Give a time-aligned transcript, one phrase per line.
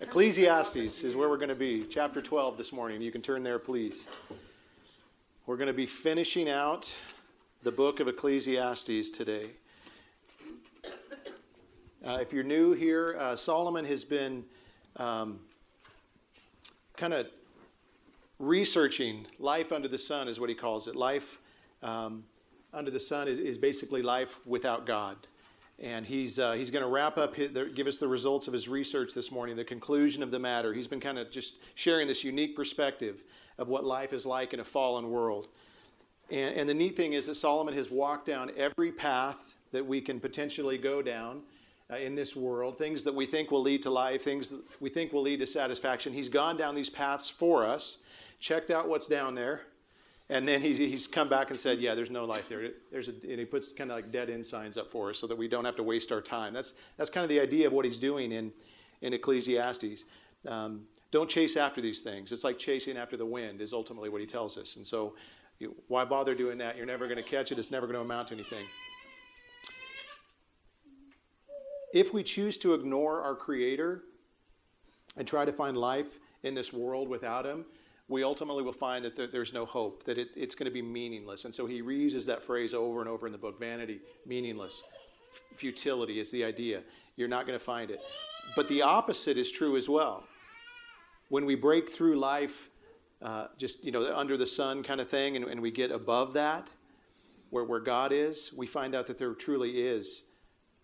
[0.00, 3.00] Ecclesiastes is where we're going to be, chapter 12 this morning.
[3.00, 4.08] You can turn there, please.
[5.46, 6.92] We're going to be finishing out
[7.62, 9.50] the book of Ecclesiastes today.
[12.04, 14.44] Uh, if you're new here, uh, Solomon has been
[14.96, 15.38] um,
[16.96, 17.28] kind of
[18.40, 20.96] researching life under the sun, is what he calls it.
[20.96, 21.38] Life
[21.84, 22.24] um,
[22.72, 25.16] under the sun is, is basically life without God.
[25.78, 28.68] And he's, uh, he's going to wrap up, his, give us the results of his
[28.68, 30.72] research this morning, the conclusion of the matter.
[30.72, 33.24] He's been kind of just sharing this unique perspective
[33.58, 35.48] of what life is like in a fallen world.
[36.30, 39.36] And, and the neat thing is that Solomon has walked down every path
[39.72, 41.40] that we can potentially go down
[41.90, 44.88] uh, in this world, things that we think will lead to life, things that we
[44.88, 46.12] think will lead to satisfaction.
[46.12, 47.98] He's gone down these paths for us,
[48.38, 49.62] checked out what's down there,
[50.32, 52.70] and then he's, he's come back and said, yeah, there's no life there.
[52.90, 55.26] There's a, and he puts kind of like dead end signs up for us so
[55.26, 56.54] that we don't have to waste our time.
[56.54, 58.50] That's, that's kind of the idea of what he's doing in,
[59.02, 60.06] in Ecclesiastes.
[60.48, 62.32] Um, don't chase after these things.
[62.32, 64.76] It's like chasing after the wind, is ultimately what he tells us.
[64.76, 65.14] And so,
[65.58, 66.78] you, why bother doing that?
[66.78, 68.64] You're never going to catch it, it's never going to amount to anything.
[71.92, 74.04] If we choose to ignore our Creator
[75.18, 77.66] and try to find life in this world without Him,
[78.12, 81.44] we ultimately will find that there's no hope, that it, it's going to be meaningless.
[81.46, 84.82] And so he reuses that phrase over and over in the book vanity, meaningless,
[85.32, 86.82] f- futility is the idea.
[87.16, 88.00] You're not going to find it.
[88.54, 90.24] But the opposite is true as well.
[91.30, 92.68] When we break through life,
[93.22, 96.34] uh, just, you know, under the sun kind of thing, and, and we get above
[96.34, 96.68] that,
[97.50, 100.24] where, where God is, we find out that there truly is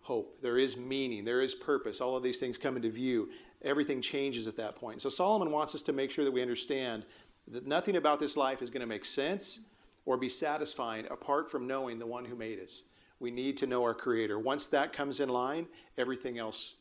[0.01, 0.41] hope.
[0.41, 1.25] There is meaning.
[1.25, 2.01] There is purpose.
[2.01, 3.29] All of these things come into view
[3.63, 5.01] everything changes at that point.
[5.01, 7.05] So Solomon wants us to make sure that we understand
[7.47, 9.59] that nothing about this life is going to make sense
[10.05, 12.83] or be satisfying apart from knowing the one who made us.
[13.19, 14.39] We need to know our Creator.
[14.39, 16.75] Once that comes in line, everything else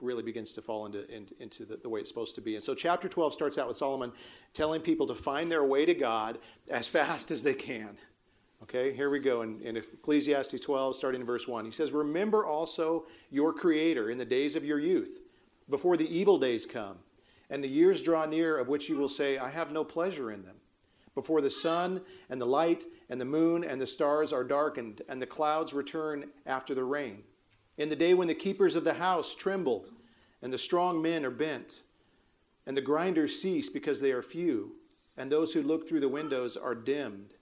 [0.00, 1.08] really begins to fall into,
[1.40, 2.54] into the, the, way it's supposed to be.
[2.54, 4.12] And so, chapter 12 starts out with Solomon
[4.52, 6.38] telling people to find their way to God
[6.68, 7.96] as fast as they can.
[8.62, 11.66] Okay, here we go in, in Ecclesiastes 12, starting in verse 1.
[11.66, 15.20] He says, Remember also your Creator in the days of your youth
[15.68, 16.98] before the evil days come,
[17.50, 20.42] and the years draw near of which you will say, I have no pleasure in
[20.42, 20.56] them.
[21.14, 25.22] Before the sun and the light and the moon and the stars are darkened, and
[25.22, 27.22] the clouds return after the rain.
[27.78, 29.86] In the day when the keepers of the house tremble,
[30.42, 31.82] and the strong men are bent,
[32.66, 34.72] and the grinders cease because they are few,
[35.16, 37.34] and those who look through the windows are dimmed,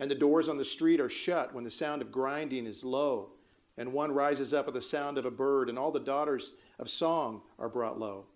[0.00, 3.30] and the doors on the street are shut when the sound of grinding is low,
[3.76, 6.88] and one rises up at the sound of a bird, and all the daughters of
[6.88, 8.26] song are brought low.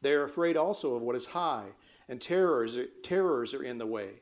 [0.00, 1.66] They are afraid also of what is high,
[2.08, 4.20] and terrors, terrors are in the way.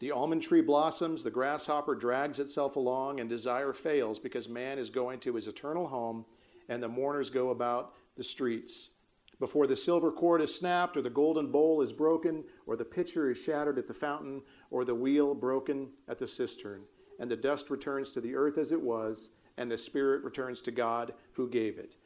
[0.00, 4.90] The almond tree blossoms, the grasshopper drags itself along, and desire fails because man is
[4.90, 6.26] going to his eternal home,
[6.68, 8.90] and the mourners go about the streets.
[9.38, 13.30] Before the silver cord is snapped, or the golden bowl is broken, or the pitcher
[13.30, 16.82] is shattered at the fountain, or the wheel broken at the cistern,
[17.18, 20.70] and the dust returns to the earth as it was, and the spirit returns to
[20.70, 21.96] God who gave it.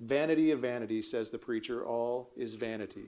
[0.00, 3.06] Vanity of vanity, says the preacher, all is vanity.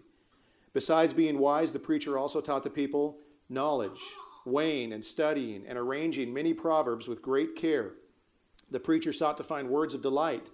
[0.73, 3.19] Besides being wise, the preacher also taught the people
[3.49, 4.01] knowledge,
[4.45, 7.93] weighing and studying and arranging many proverbs with great care.
[8.71, 10.51] The preacher sought to find words of delight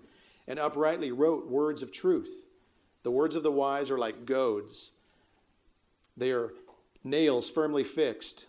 [0.46, 2.44] and uprightly wrote words of truth.
[3.02, 4.92] The words of the wise are like goads,
[6.16, 6.52] they are
[7.02, 8.46] nails firmly fixed.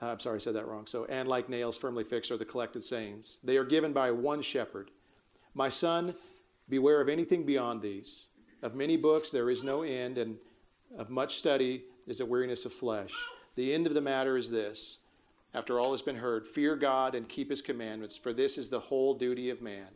[0.00, 0.86] Uh, I'm sorry, I said that wrong.
[0.86, 3.38] So, and like nails firmly fixed are the collected sayings.
[3.42, 4.90] They are given by one shepherd.
[5.54, 6.14] My son,
[6.68, 8.26] beware of anything beyond these.
[8.62, 10.36] Of many books there is no end, and
[10.98, 13.12] of much study is a weariness of flesh.
[13.56, 14.98] The end of the matter is this
[15.54, 18.80] after all has been heard, fear God and keep his commandments, for this is the
[18.80, 19.86] whole duty of man.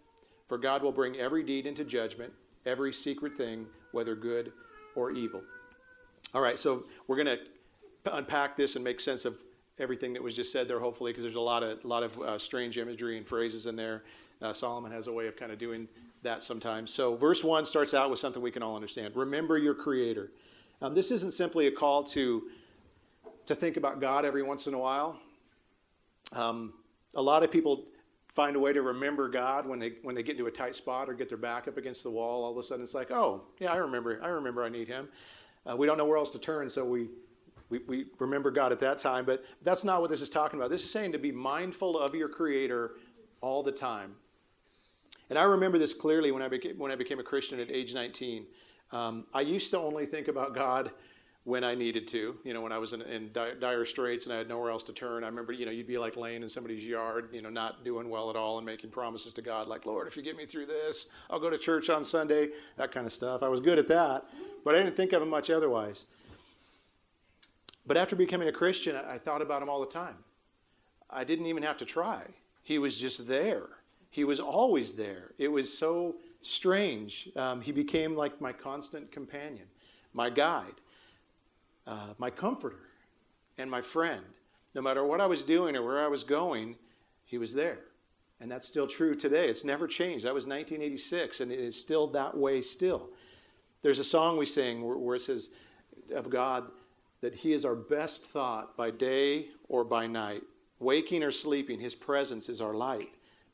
[0.46, 2.32] For God will bring every deed into judgment,
[2.64, 4.52] every secret thing, whether good
[4.94, 5.42] or evil.
[6.32, 9.36] All right, so we're going to unpack this and make sense of
[9.78, 12.38] everything that was just said there, hopefully, because there's a lot of, lot of uh,
[12.38, 14.02] strange imagery and phrases in there.
[14.40, 15.88] Uh, Solomon has a way of kind of doing
[16.22, 16.92] that sometimes.
[16.92, 20.30] So, verse 1 starts out with something we can all understand Remember your Creator.
[20.80, 22.44] Um, this isn't simply a call to,
[23.46, 25.18] to think about God every once in a while.
[26.32, 26.72] Um,
[27.14, 27.84] a lot of people
[28.34, 31.08] find a way to remember God when they when they get into a tight spot
[31.08, 32.44] or get their back up against the wall.
[32.44, 34.20] All of a sudden, it's like, oh, yeah, I remember.
[34.22, 35.08] I remember I need Him.
[35.68, 37.08] Uh, we don't know where else to turn, so we,
[37.70, 39.24] we we remember God at that time.
[39.24, 40.70] But that's not what this is talking about.
[40.70, 42.92] This is saying to be mindful of your Creator
[43.40, 44.14] all the time.
[45.30, 47.94] And I remember this clearly when I became, when I became a Christian at age
[47.94, 48.46] 19.
[48.90, 50.90] Um, I used to only think about God
[51.44, 52.36] when I needed to.
[52.44, 54.92] You know, when I was in, in dire straits and I had nowhere else to
[54.92, 55.24] turn.
[55.24, 58.10] I remember, you know, you'd be like laying in somebody's yard, you know, not doing
[58.10, 60.66] well at all and making promises to God, like, Lord, if you get me through
[60.66, 63.42] this, I'll go to church on Sunday, that kind of stuff.
[63.42, 64.24] I was good at that,
[64.64, 66.06] but I didn't think of it much otherwise.
[67.88, 70.16] But after becoming a Christian, I, thought about him all the time.
[71.10, 72.22] I didn't even have to try.
[72.62, 73.66] He was just there.
[74.10, 75.32] He was always there.
[75.38, 77.28] It was so strange.
[77.34, 79.66] Um, he became like my constant companion,
[80.12, 80.74] my guide
[81.88, 82.90] uh, my comforter
[83.56, 84.22] and my friend.
[84.74, 86.76] No matter what I was doing or where I was going,
[87.24, 87.80] he was there.
[88.40, 89.48] And that's still true today.
[89.48, 90.24] It's never changed.
[90.24, 93.08] That was 1986, and it is still that way still.
[93.82, 95.50] There's a song we sing where, where it says
[96.14, 96.70] of God
[97.20, 100.42] that He is our best thought by day or by night.
[100.80, 103.10] Waking or sleeping, His presence is our light.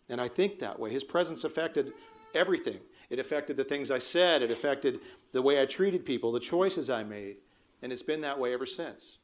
[0.08, 0.90] And I think that way.
[0.90, 1.92] His presence affected
[2.34, 2.80] everything.
[3.10, 5.00] It affected the things I said, it affected
[5.32, 7.36] the way I treated people, the choices I made.
[7.82, 9.18] And it's been that way ever since.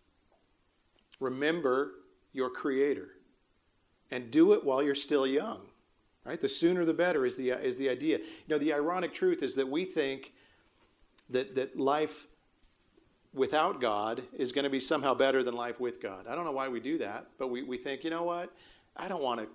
[1.19, 1.93] Remember
[2.33, 3.09] your Creator
[4.11, 5.61] and do it while you're still young.
[6.25, 6.41] Right?
[6.41, 8.19] The sooner the better is the, is the idea.
[8.19, 10.33] You know, the ironic truth is that we think
[11.31, 12.27] that, that life
[13.33, 16.27] without God is going to be somehow better than life with God.
[16.29, 18.53] I don't know why we do that, but we, we think, you know what?
[18.97, 19.47] I don't want to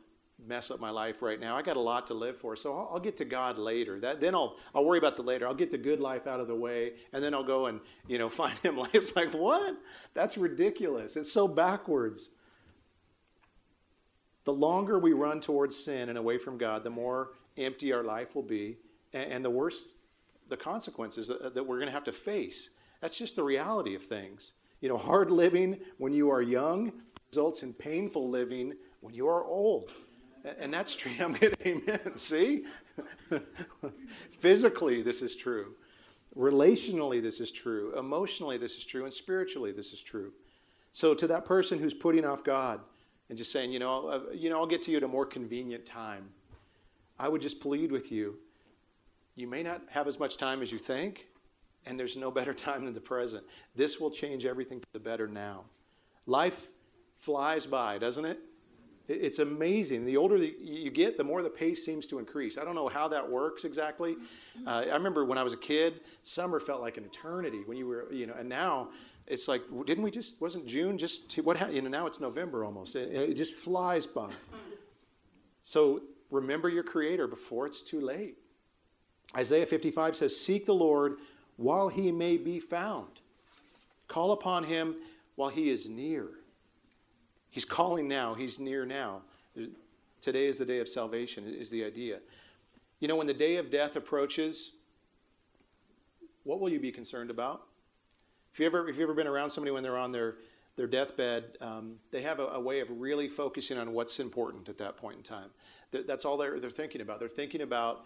[0.48, 1.56] mess up my life right now.
[1.56, 4.00] I got a lot to live for, so I'll, I'll, get to God later.
[4.00, 5.48] That then I'll I'll worry about the later.
[5.48, 8.18] I'll get the good life out of the way, and then I'll go and you
[8.18, 8.80] know find Him.
[8.94, 9.76] It's like what?
[10.14, 11.16] That's ridiculous.
[11.16, 12.32] It's so backwards.
[14.44, 18.36] The longer we run towards sin and away from God, the more empty our life
[18.36, 18.78] will be,
[19.14, 19.94] and, and the worse
[20.50, 22.72] the consequences that, that we're going to have to face.
[23.02, 24.54] That's just the reality of things.
[24.82, 26.92] You know, hard living when you are young
[27.30, 29.90] results in painful living when you are old.
[30.60, 31.12] And that's true.
[31.20, 32.18] I'm getting amen.
[32.18, 32.66] See?
[34.40, 35.74] Physically, this is true.
[36.38, 37.98] Relationally, this is true.
[37.98, 39.04] Emotionally, this is true.
[39.04, 40.32] And spiritually, this is true.
[40.92, 42.80] So, to that person who's putting off God
[43.30, 45.26] and just saying, you know, uh, you know, I'll get to you at a more
[45.26, 46.30] convenient time,
[47.20, 48.38] I would just plead with you.
[49.36, 51.28] You may not have as much time as you think,
[51.86, 53.44] and there's no better time than the present.
[53.76, 55.64] This will change everything for the better now.
[56.26, 56.68] Life
[57.20, 58.40] flies by, doesn't it?
[59.08, 60.04] It's amazing.
[60.04, 62.58] The older you get, the more the pace seems to increase.
[62.58, 64.16] I don't know how that works exactly.
[64.66, 67.88] Uh, I remember when I was a kid, summer felt like an eternity when you
[67.88, 68.90] were, you know, and now
[69.28, 72.96] it's like, didn't we just, wasn't June just, what, you know, now it's November almost.
[72.96, 74.32] It, it just flies by.
[75.62, 78.38] So remember your Creator before it's too late.
[79.36, 81.18] Isaiah 55 says, Seek the Lord
[81.58, 83.20] while he may be found,
[84.08, 84.96] call upon him
[85.36, 86.28] while he is near.
[87.50, 89.22] He's calling now, he's near now.
[90.22, 92.20] Today is the day of salvation, is the idea.
[93.00, 94.72] You know, when the day of death approaches,
[96.44, 97.64] what will you be concerned about?
[98.54, 100.36] If you ever, if you've ever been around somebody when they're on their,
[100.76, 104.78] their deathbed, um, they have a, a, way of really focusing on what's important at
[104.78, 105.50] that point in time.
[105.92, 107.20] Th- that's all they're, they're thinking about.
[107.20, 108.06] They're thinking about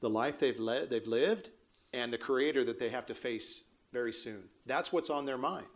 [0.00, 1.50] the life they've, led, they've lived
[1.92, 4.42] and the creator that they have to face very soon.
[4.66, 5.66] That's what's on their mind.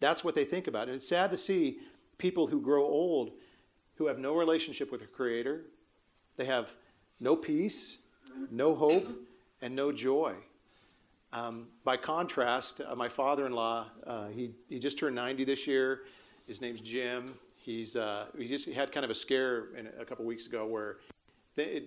[0.00, 0.88] That's what they think about.
[0.88, 1.78] And it's sad to see
[2.18, 3.32] people who grow old
[4.00, 5.60] who have no relationship with the Creator.
[6.38, 6.70] They have
[7.20, 7.98] no peace,
[8.50, 9.06] no hope,
[9.60, 10.34] and no joy.
[11.34, 15.66] Um, by contrast, uh, my father in law, uh, he, he just turned 90 this
[15.66, 16.00] year.
[16.48, 17.34] His name's Jim.
[17.56, 19.66] He's, uh, he just had kind of a scare
[20.00, 20.96] a couple weeks ago where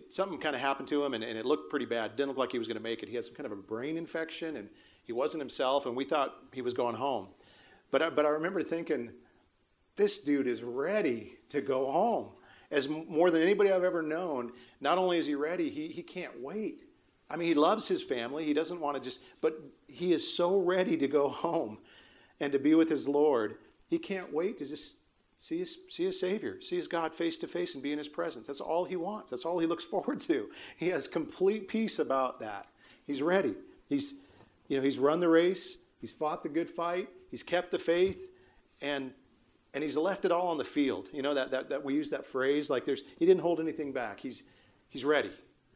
[0.10, 2.16] something kind of happened to him and, and, it looked pretty bad.
[2.16, 3.10] Didn't look like he was going to make it.
[3.10, 4.70] He had some kind of a brain infection and
[5.04, 7.28] he wasn't himself, and we thought he was going home.
[7.92, 9.12] But, but I remember thinking,
[9.95, 12.30] this dude is ready to go home.
[12.71, 16.42] As more than anybody I've ever known, not only is he ready, he, he can't
[16.42, 16.83] wait.
[17.30, 18.45] I mean, he loves his family.
[18.45, 21.78] He doesn't want to just, but he is so ready to go home
[22.40, 23.57] and to be with his Lord.
[23.88, 24.95] He can't wait to just
[25.44, 28.07] see his, see his Savior, see his God face to face and be in his
[28.07, 28.47] presence.
[28.47, 29.30] That's all he wants.
[29.30, 30.50] That's all he looks forward to.
[30.78, 32.68] He has complete peace about that.
[33.06, 33.54] He's ready.
[33.90, 34.14] He's,
[34.69, 35.78] you know, he's run the race.
[36.00, 37.09] He's fought the good fight.
[37.30, 38.30] He's kept the faith.
[38.81, 39.12] And
[39.73, 41.09] and he's left it all on the field.
[41.12, 43.92] You know that, that, that we use that phrase like there's he didn't hold anything
[43.92, 44.19] back.
[44.19, 44.44] He's
[44.90, 45.31] he's ready.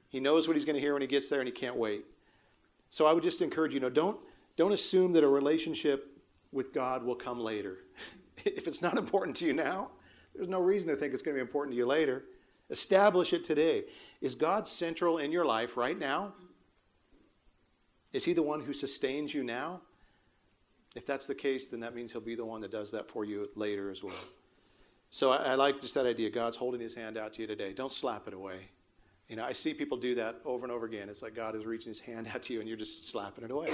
[0.09, 2.05] He knows what he's going to hear when he gets there, and he can't wait.
[2.89, 4.17] So I would just encourage you know don't
[4.55, 6.21] don't assume that a relationship
[6.53, 7.79] with God will come later.
[8.45, 9.89] if it's not important to you now,
[10.35, 12.25] there's no reason to think it's going to be important to you later.
[12.69, 13.85] Establish it today.
[14.21, 16.33] Is God central in your life right now?
[18.13, 19.81] Is he the one who sustains you now?
[20.95, 23.25] If that's the case, then that means he'll be the one that does that for
[23.25, 24.15] you later as well.
[25.09, 26.29] So I, I like just that idea.
[26.29, 27.73] God's holding his hand out to you today.
[27.73, 28.69] Don't slap it away.
[29.29, 31.09] You know, I see people do that over and over again.
[31.09, 33.51] It's like God is reaching his hand out to you and you're just slapping it
[33.51, 33.69] away.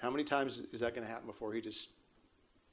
[0.00, 1.88] How many times is that going to happen before he just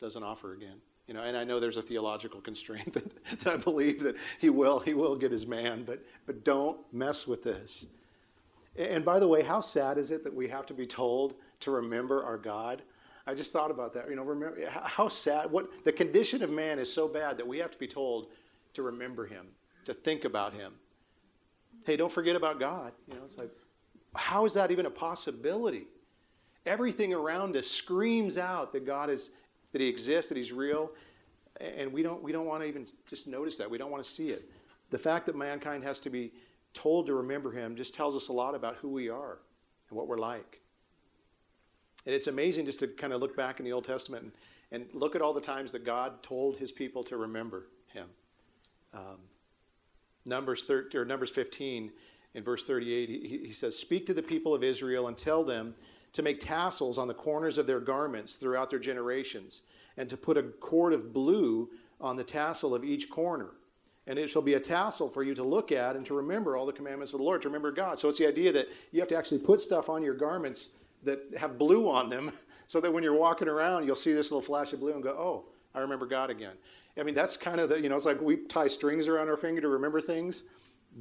[0.02, 0.82] doesn't offer again?
[1.08, 4.50] You know, and I know there's a theological constraint that, that I believe that he
[4.50, 7.86] will, he will get his man, but, but don't mess with this.
[8.78, 11.72] And by the way, how sad is it that we have to be told to
[11.72, 12.82] remember our God?
[13.28, 14.10] I just thought about that.
[14.10, 15.52] You know, remember how sad.
[15.52, 18.28] What the condition of man is so bad that we have to be told
[18.74, 19.48] to remember Him,
[19.86, 20.74] to think about Him.
[21.86, 22.94] Hey, don't forget about God.
[23.08, 23.52] You know, it's like,
[24.16, 25.88] how is that even a possibility?
[26.66, 29.32] Everything around us screams out that God is
[29.72, 30.92] that He exists, that He's real,
[31.60, 33.70] and we don't we don't want to even just notice that.
[33.70, 34.50] We don't want to see it.
[34.90, 36.32] The fact that mankind has to be
[36.74, 39.40] told to remember Him just tells us a lot about who we are
[39.90, 40.60] and what we're like.
[42.06, 44.32] And it's amazing just to kind of look back in the Old Testament and,
[44.72, 48.08] and look at all the times that God told His people to remember Him.
[48.94, 49.18] Um,
[50.26, 51.92] Numbers 13, or Numbers 15
[52.34, 55.76] in verse 38, he, he says, "Speak to the people of Israel and tell them."
[56.14, 59.62] To make tassels on the corners of their garments throughout their generations,
[59.98, 63.52] and to put a cord of blue on the tassel of each corner.
[64.08, 66.66] And it shall be a tassel for you to look at and to remember all
[66.66, 68.00] the commandments of the Lord, to remember God.
[68.00, 70.70] So it's the idea that you have to actually put stuff on your garments
[71.04, 72.32] that have blue on them,
[72.68, 75.12] so that when you're walking around, you'll see this little flash of blue and go,
[75.12, 76.54] oh, I remember God again.
[76.98, 79.38] I mean, that's kind of the, you know, it's like we tie strings around our
[79.38, 80.44] finger to remember things.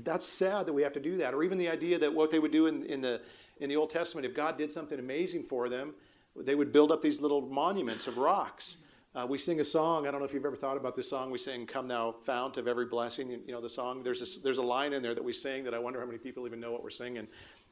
[0.05, 1.35] That's sad that we have to do that.
[1.35, 3.21] Or even the idea that what they would do in, in the
[3.61, 5.95] in the Old Testament, if God did something amazing for them,
[6.37, 8.79] they would build up these little monuments of rocks.
[9.15, 10.07] Uh, we sing a song.
[10.07, 11.33] I don't know if you've ever thought about this song.
[11.33, 14.05] We sing "Come Thou Fount of Every Blessing." You, you know the song.
[14.05, 16.19] There's a, there's a line in there that we sing that I wonder how many
[16.19, 17.27] people even know what we're singing.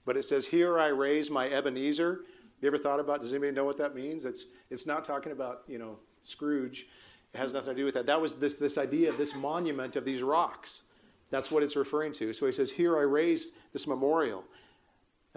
[0.04, 2.24] But it says, "Here I raise my Ebenezer."
[2.60, 3.22] You ever thought about?
[3.22, 4.24] Does anybody know what that means?
[4.24, 6.88] It's it's not talking about you know Scrooge.
[7.32, 8.06] It has nothing to do with that.
[8.06, 10.82] That was this this idea of this monument of these rocks.
[11.30, 12.32] That's what it's referring to.
[12.32, 14.42] So he says, "Here I raise this memorial."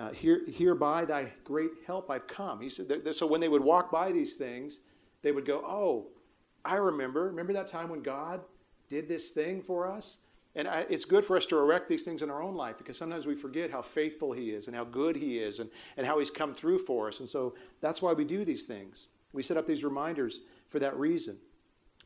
[0.02, 2.60] Uh, here, hereby thy great help I've come.
[2.60, 4.80] He said, so when they would walk by these things,
[5.22, 6.08] they would go, oh,
[6.66, 7.26] I remember.
[7.26, 8.42] Remember that time when God
[8.90, 10.18] did this thing for us?
[10.56, 12.98] And I, it's good for us to erect these things in our own life because
[12.98, 16.18] sometimes we forget how faithful He is and how good He is and, and how
[16.18, 17.20] He's come through for us.
[17.20, 19.06] And so that's why we do these things.
[19.34, 21.38] We set up these reminders for that reason.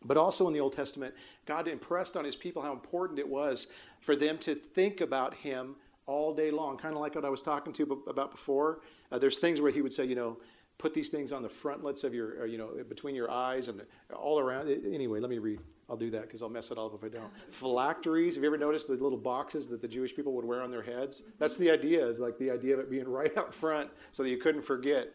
[0.03, 3.67] But also in the Old Testament, God impressed on His people how important it was
[4.01, 7.41] for them to think about Him all day long, kind of like what I was
[7.41, 8.81] talking to about before.
[9.11, 10.37] Uh, there's things where he would say, you know,
[10.77, 13.69] put these things on the frontlets of your, or, uh, you know, between your eyes
[13.69, 13.81] and
[14.13, 14.69] all around.
[14.69, 15.59] Anyway, let me read.
[15.89, 17.31] I'll do that because I'll mess it all up if I don't.
[17.49, 18.35] Phylacteries.
[18.35, 20.81] Have you ever noticed the little boxes that the Jewish people would wear on their
[20.81, 21.23] heads?
[21.37, 22.07] That's the idea.
[22.07, 25.09] It's like the idea of it being right up front so that you couldn't forget.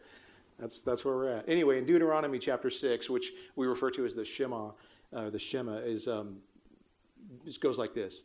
[0.58, 1.48] That's, that's where we're at.
[1.48, 4.70] Anyway, in Deuteronomy chapter 6, which we refer to as the Shema,
[5.14, 6.36] uh, the Shema, is, um,
[7.60, 8.24] goes like this.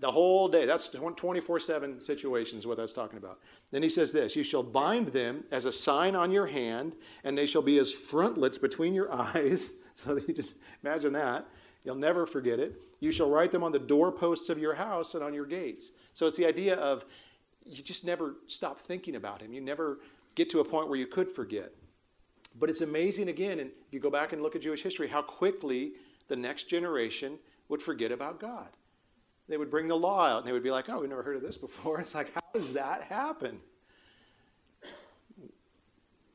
[0.00, 0.64] The whole day.
[0.64, 3.38] That's 24 7 situations, what that's talking about.
[3.70, 7.36] Then he says this You shall bind them as a sign on your hand, and
[7.36, 9.70] they shall be as frontlets between your eyes.
[9.94, 11.46] So you just imagine that.
[11.84, 12.80] You'll never forget it.
[13.00, 15.92] You shall write them on the doorposts of your house and on your gates.
[16.12, 17.04] So it's the idea of
[17.64, 19.52] you just never stop thinking about him.
[19.52, 20.00] You never
[20.34, 21.72] get to a point where you could forget.
[22.58, 25.22] But it's amazing again, and if you go back and look at Jewish history, how
[25.22, 25.92] quickly
[26.28, 27.38] the next generation
[27.68, 28.68] would forget about God
[29.50, 31.36] they would bring the law out and they would be like, oh, we've never heard
[31.36, 32.00] of this before.
[32.00, 33.58] It's like, how does that happen?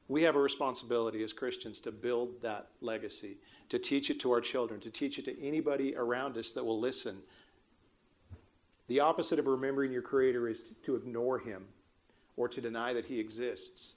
[0.07, 3.37] We have a responsibility as Christians to build that legacy,
[3.69, 6.79] to teach it to our children, to teach it to anybody around us that will
[6.79, 7.17] listen.
[8.87, 11.65] The opposite of remembering your Creator is to ignore Him
[12.37, 13.93] or to deny that He exists.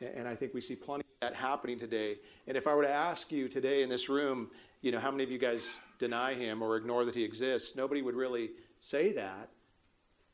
[0.00, 2.16] And I think we see plenty of that happening today.
[2.48, 4.50] And if I were to ask you today in this room,
[4.82, 7.76] you know, how many of you guys deny him or ignore that he exists.
[7.76, 9.50] Nobody would really say that.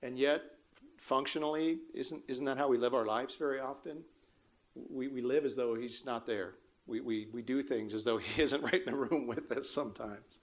[0.03, 0.43] And yet,
[0.99, 3.99] functionally, isn't, isn't that how we live our lives very often?
[4.75, 6.55] We, we live as though he's not there.
[6.87, 9.69] We, we, we do things as though he isn't right in the room with us
[9.69, 10.39] sometimes.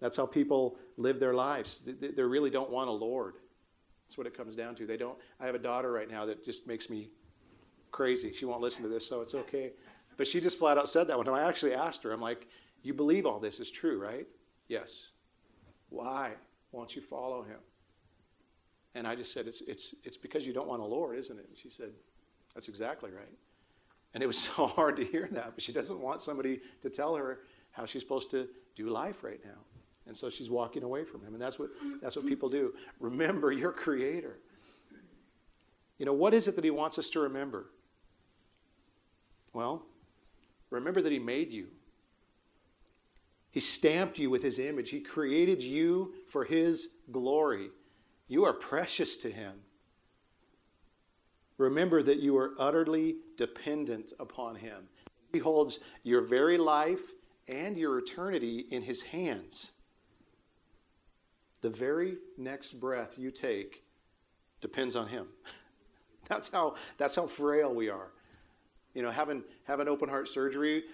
[0.00, 1.82] That's how people live their lives.
[1.84, 3.34] They, they really don't want a Lord.
[4.06, 4.86] That's what it comes down to.
[4.86, 5.18] They don't.
[5.38, 7.10] I have a daughter right now that just makes me
[7.90, 8.32] crazy.
[8.32, 9.72] She won't listen to this, so it's okay.
[10.16, 11.34] But she just flat out said that one time.
[11.34, 12.46] I actually asked her, I'm like,
[12.88, 14.26] you believe all this is true, right?
[14.66, 15.08] Yes.
[15.90, 16.32] Why
[16.72, 17.58] won't you follow him?
[18.94, 21.44] And I just said, it's, it's, it's because you don't want a Lord, isn't it?
[21.46, 21.90] And she said,
[22.54, 23.28] That's exactly right.
[24.14, 27.14] And it was so hard to hear that, but she doesn't want somebody to tell
[27.14, 27.40] her
[27.72, 29.60] how she's supposed to do life right now.
[30.06, 31.34] And so she's walking away from him.
[31.34, 31.68] And that's what,
[32.00, 32.72] that's what people do.
[33.00, 34.38] Remember your Creator.
[35.98, 37.66] You know, what is it that He wants us to remember?
[39.52, 39.82] Well,
[40.70, 41.66] remember that He made you.
[43.50, 44.90] He stamped you with His image.
[44.90, 47.70] He created you for His glory.
[48.28, 49.54] You are precious to Him.
[51.56, 54.88] Remember that you are utterly dependent upon Him.
[55.32, 57.00] He holds your very life
[57.52, 59.72] and your eternity in His hands.
[61.60, 63.82] The very next breath you take
[64.60, 65.26] depends on Him.
[66.28, 68.10] That's how, that's how frail we are.
[68.92, 70.84] You know, having, having open heart surgery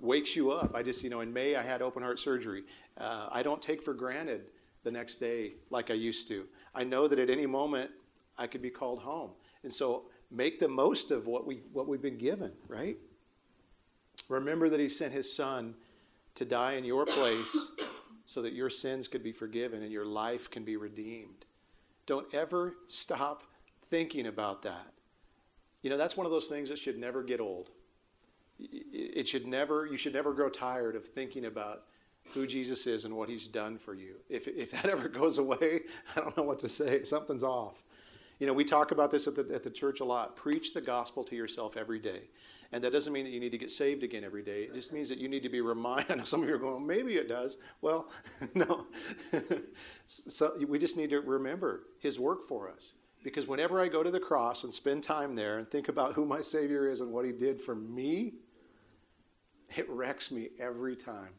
[0.00, 0.74] wakes you up.
[0.74, 2.64] I just, you know, in May I had open heart surgery.
[2.98, 4.46] Uh, I don't take for granted
[4.82, 6.46] the next day like I used to.
[6.74, 7.90] I know that at any moment
[8.36, 9.30] I could be called home.
[9.62, 12.98] And so make the most of what, we, what we've been given, right?
[14.28, 15.74] Remember that He sent His Son
[16.34, 17.56] to die in your place
[18.26, 21.44] so that your sins could be forgiven and your life can be redeemed.
[22.06, 23.44] Don't ever stop
[23.90, 24.92] thinking about that.
[25.82, 27.70] You know, that's one of those things that should never get old.
[28.58, 31.84] It should never, you should never grow tired of thinking about
[32.32, 34.16] who Jesus is and what he's done for you.
[34.28, 35.80] If, if that ever goes away,
[36.16, 37.04] I don't know what to say.
[37.04, 37.82] Something's off.
[38.40, 40.36] You know, we talk about this at the, at the church a lot.
[40.36, 42.22] Preach the gospel to yourself every day.
[42.72, 44.64] And that doesn't mean that you need to get saved again every day.
[44.64, 46.26] It just means that you need to be reminded.
[46.26, 47.56] Some of you are going, maybe it does.
[47.82, 48.08] Well,
[48.54, 48.86] no.
[50.06, 52.94] so we just need to remember his work for us.
[53.22, 56.26] Because whenever I go to the cross and spend time there and think about who
[56.26, 58.34] my Savior is and what He did for me,
[59.76, 61.30] it wrecks me every time.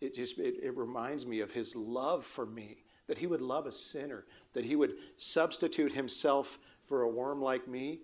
[0.00, 3.66] It just it, it reminds me of His love for me, that He would love
[3.66, 8.00] a sinner, that He would substitute Himself for a worm like me.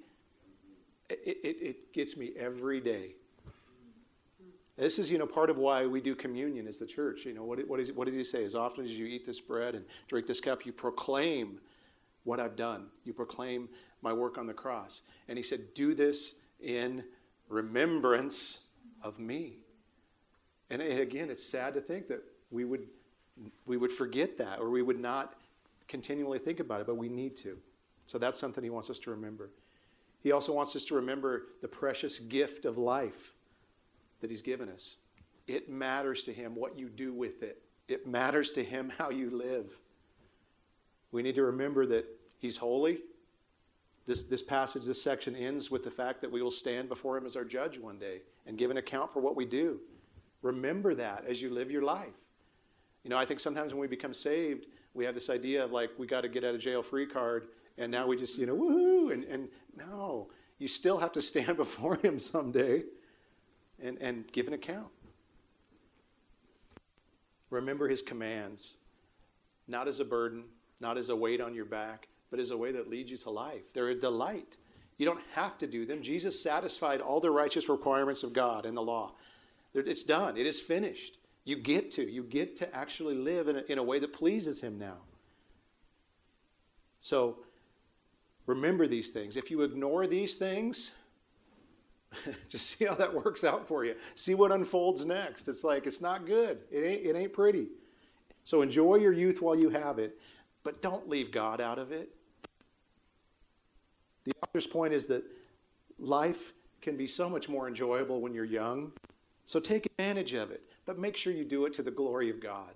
[1.08, 3.12] It, it, it gets me every day.
[4.76, 7.24] This is, you know, part of why we do communion as the church.
[7.24, 8.44] You know, what, what, is, what did he say?
[8.44, 11.60] As often as you eat this bread and drink this cup, you proclaim
[12.24, 12.86] what I've done.
[13.04, 13.68] You proclaim
[14.02, 15.02] my work on the cross.
[15.28, 17.04] And he said, Do this in
[17.48, 18.58] remembrance
[19.04, 19.58] of me.
[20.70, 22.88] And again, it's sad to think that we would,
[23.66, 25.34] we would forget that or we would not
[25.86, 27.56] continually think about it, but we need to.
[28.06, 29.50] So that's something he wants us to remember.
[30.20, 33.34] He also wants us to remember the precious gift of life
[34.20, 34.96] that he's given us.
[35.46, 39.30] It matters to him what you do with it, it matters to him how you
[39.30, 39.66] live.
[41.12, 42.06] We need to remember that
[42.44, 42.98] He's holy.
[44.06, 47.24] This, this passage, this section ends with the fact that we will stand before Him
[47.24, 49.80] as our judge one day and give an account for what we do.
[50.42, 52.12] Remember that as you live your life.
[53.02, 55.90] You know, I think sometimes when we become saved, we have this idea of like,
[55.98, 58.54] we got to get out of jail free card, and now we just, you know,
[58.54, 59.12] woohoo.
[59.12, 62.82] And, and no, you still have to stand before Him someday
[63.82, 64.88] and, and give an account.
[67.48, 68.74] Remember His commands,
[69.66, 70.44] not as a burden,
[70.80, 73.30] not as a weight on your back, but as a way that leads you to
[73.30, 73.72] life.
[73.72, 74.56] They're a delight.
[74.96, 76.02] You don't have to do them.
[76.02, 79.12] Jesus satisfied all the righteous requirements of God and the law.
[79.74, 81.18] It's done, it is finished.
[81.44, 82.10] You get to.
[82.10, 84.96] You get to actually live in a, in a way that pleases Him now.
[87.00, 87.36] So
[88.46, 89.36] remember these things.
[89.36, 90.92] If you ignore these things,
[92.48, 93.94] just see how that works out for you.
[94.14, 95.48] See what unfolds next.
[95.48, 97.68] It's like, it's not good, it ain't, it ain't pretty.
[98.44, 100.18] So enjoy your youth while you have it
[100.64, 102.08] but don't leave God out of it.
[104.24, 105.22] The author's point is that
[105.98, 108.90] life can be so much more enjoyable when you're young.
[109.46, 112.40] So take advantage of it, but make sure you do it to the glory of
[112.40, 112.70] God.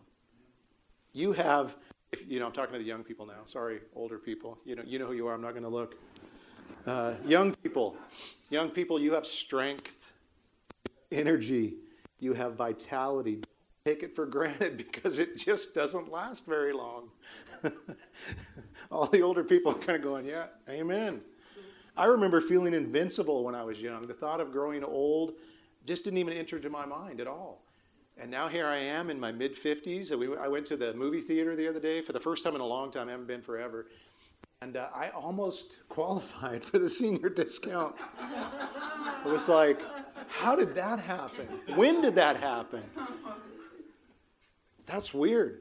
[1.14, 1.76] You have,
[2.12, 3.40] if, you know, I'm talking to the young people now.
[3.46, 4.58] Sorry, older people.
[4.66, 5.34] You know, you know who you are.
[5.34, 5.96] I'm not going to look.
[6.86, 7.96] Uh, young people,
[8.50, 9.94] young people, you have strength,
[11.10, 11.74] energy,
[12.20, 13.40] you have vitality
[13.84, 17.10] take it for granted because it just doesn't last very long.
[18.90, 21.20] All the older people are kind of going, Yeah, amen.
[21.96, 24.06] I remember feeling invincible when I was young.
[24.06, 25.32] The thought of growing old
[25.84, 27.62] just didn't even enter into my mind at all.
[28.20, 30.12] And now here I am in my mid 50s.
[30.38, 32.66] I went to the movie theater the other day for the first time in a
[32.66, 33.08] long time.
[33.08, 33.86] I haven't been forever.
[34.60, 37.96] And uh, I almost qualified for the senior discount.
[39.24, 39.78] it was like,
[40.28, 41.46] how did that happen?
[41.74, 42.82] When did that happen?
[44.88, 45.60] That's weird.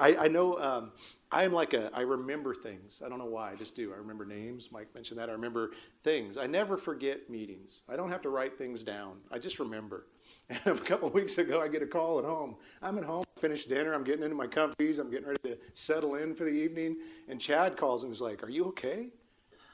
[0.00, 0.92] I, I know um,
[1.32, 3.02] I'm like a, I remember things.
[3.04, 3.92] I don't know why, I just do.
[3.92, 4.70] I remember names.
[4.70, 5.28] Mike mentioned that.
[5.28, 5.72] I remember
[6.04, 6.36] things.
[6.36, 7.82] I never forget meetings.
[7.88, 9.16] I don't have to write things down.
[9.32, 10.06] I just remember.
[10.50, 12.56] And a couple weeks ago, I get a call at home.
[12.82, 13.94] I'm at home, finished dinner.
[13.94, 14.98] I'm getting into my comfies.
[15.00, 16.98] I'm getting ready to settle in for the evening.
[17.28, 19.08] And Chad calls and he's like, Are you okay?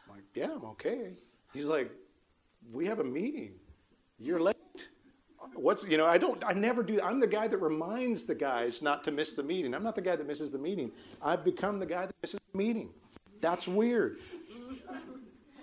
[0.08, 1.12] I'm like, Yeah, I'm okay.
[1.52, 1.92] He's like,
[2.72, 3.54] We have a meeting.
[4.18, 4.53] You're late.
[5.54, 8.82] What's, you know, I don't, I never do, I'm the guy that reminds the guys
[8.82, 9.74] not to miss the meeting.
[9.74, 10.90] I'm not the guy that misses the meeting.
[11.22, 12.90] I've become the guy that misses the meeting.
[13.40, 14.18] That's weird.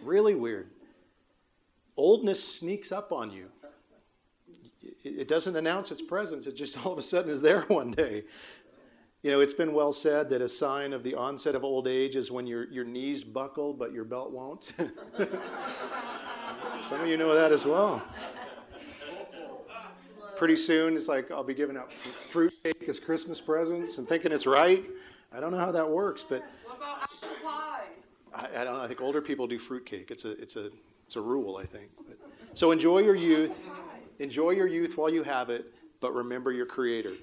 [0.03, 0.69] Really weird.
[1.97, 3.47] Oldness sneaks up on you.
[5.03, 8.23] It doesn't announce its presence, it just all of a sudden is there one day.
[9.23, 12.15] You know, it's been well said that a sign of the onset of old age
[12.15, 14.71] is when your, your knees buckle, but your belt won't.
[16.89, 18.01] Some of you know that as well.
[20.41, 21.91] Pretty soon, it's like I'll be giving out
[22.31, 24.83] fruit cake as Christmas presents and thinking it's right.
[25.31, 26.43] I don't know how that works, but
[28.33, 28.81] I, I don't know.
[28.81, 30.09] I think older people do fruit cake.
[30.09, 30.71] It's a, it's a,
[31.05, 31.91] it's a rule, I think.
[32.07, 32.17] But,
[32.55, 33.69] so enjoy your youth.
[34.17, 37.13] Enjoy your youth while you have it, but remember your Creator.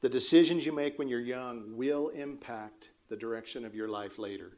[0.00, 4.52] The decisions you make when you're young will impact the direction of your life later.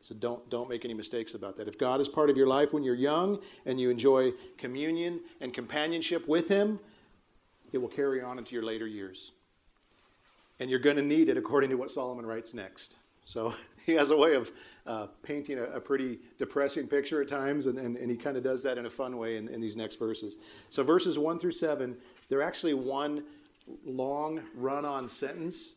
[0.00, 1.68] So don't, don't make any mistakes about that.
[1.68, 5.54] If God is part of your life when you're young and you enjoy communion and
[5.54, 6.80] companionship with Him,
[7.74, 9.32] it will carry on into your later years.
[10.60, 12.96] And you're going to need it according to what Solomon writes next.
[13.24, 13.54] So
[13.86, 14.50] he has a way of
[14.86, 18.44] uh, painting a, a, pretty depressing picture at times, and, and, and he kind of
[18.44, 20.36] does that in a fun way in, in these next verses.
[20.70, 21.96] So verses 1 through 7,
[22.28, 23.24] they're actually one
[23.84, 25.70] long run on sentence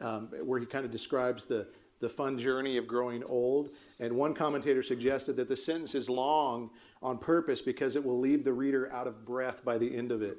[0.00, 1.66] um, where he kind of describes the,
[2.00, 3.70] the fun journey of growing old.
[3.98, 6.70] And one commentator suggested that the sentence is long
[7.02, 10.22] on purpose because it will leave the reader out of breath by the end of
[10.22, 10.38] it,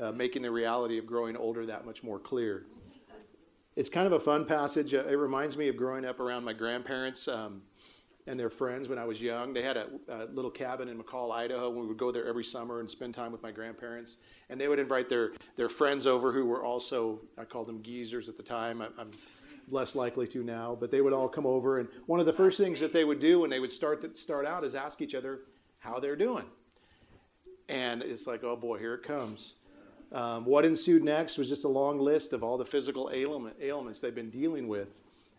[0.00, 2.66] uh, making the reality of growing older that much more clear.
[3.76, 4.94] It's kind of a fun passage.
[4.94, 7.26] Uh, it reminds me of growing up around my grandparents.
[7.26, 7.62] Um,
[8.26, 9.52] and their friends when I was young.
[9.52, 11.68] They had a, a, little cabin in McCall, Idaho.
[11.70, 14.16] We would go there every summer and spend time with my grandparents.
[14.48, 18.28] And they would invite their, their friends over who were also, I called them geezers
[18.28, 18.80] at the time.
[18.80, 19.10] I, I'm
[19.68, 21.78] less likely to now, but they would all come over.
[21.78, 24.16] And one of the first things that they would do when they would start, to,
[24.20, 25.40] start out is ask each other
[25.78, 26.44] how they're doing.
[27.68, 29.54] And it's like, oh boy, here it comes.
[30.14, 34.00] Um, what ensued next was just a long list of all the physical ailment, ailments
[34.00, 34.88] they've been dealing with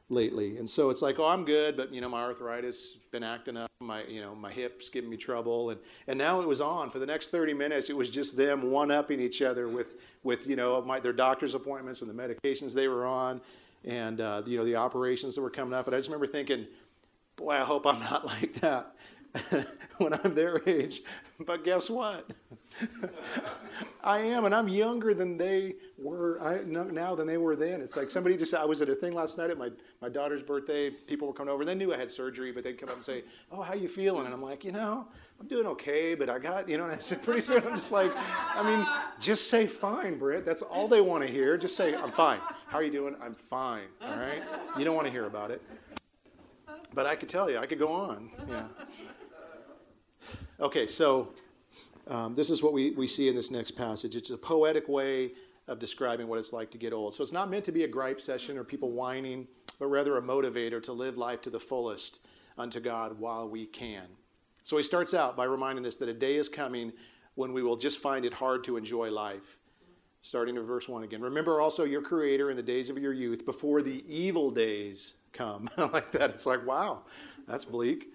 [0.10, 0.58] lately.
[0.58, 3.72] And so it's like, oh, I'm good, but you know, my arthritis been acting up,
[3.80, 7.00] my you know, my hips giving me trouble, and and now it was on for
[7.00, 7.90] the next 30 minutes.
[7.90, 11.56] It was just them one upping each other with with you know my, their doctor's
[11.56, 13.40] appointments and the medications they were on,
[13.86, 15.88] and uh, you know the operations that were coming up.
[15.88, 16.68] And I just remember thinking,
[17.38, 18.95] boy, I hope I'm not like that.
[19.98, 21.04] when I'm their age.
[21.46, 22.30] But guess what?
[24.04, 27.82] I am, and I'm younger than they were I, now than they were then.
[27.82, 29.70] It's like somebody just, I was at a thing last night at my,
[30.02, 30.90] my daughter's birthday.
[30.90, 31.66] People were coming over.
[31.66, 34.26] They knew I had surgery, but they'd come up and say, Oh, how you feeling?
[34.26, 35.08] And I'm like, You know,
[35.40, 37.92] I'm doing okay, but I got, you know, and I said, pretty soon I'm just
[37.92, 38.88] like, I mean,
[39.20, 40.46] just say fine, Brent.
[40.46, 41.58] That's all they want to hear.
[41.58, 42.40] Just say, I'm fine.
[42.68, 43.16] How are you doing?
[43.22, 43.88] I'm fine.
[44.02, 44.44] All right?
[44.78, 45.62] You don't want to hear about it.
[46.94, 48.32] But I could tell you, I could go on.
[48.48, 48.64] Yeah.
[50.60, 51.34] Okay, so
[52.08, 54.16] um, this is what we, we see in this next passage.
[54.16, 55.32] It's a poetic way
[55.68, 57.14] of describing what it's like to get old.
[57.14, 59.48] So it's not meant to be a gripe session or people whining,
[59.80, 62.20] but rather a motivator to live life to the fullest
[62.58, 64.06] unto God while we can.
[64.64, 66.94] So he starts out by reminding us that a day is coming
[67.34, 69.58] when we will just find it hard to enjoy life.
[70.22, 71.22] Starting in verse 1 again.
[71.22, 75.70] Remember also your Creator in the days of your youth before the evil days come.
[75.78, 76.30] like that.
[76.30, 77.02] It's like, wow,
[77.46, 78.08] that's bleak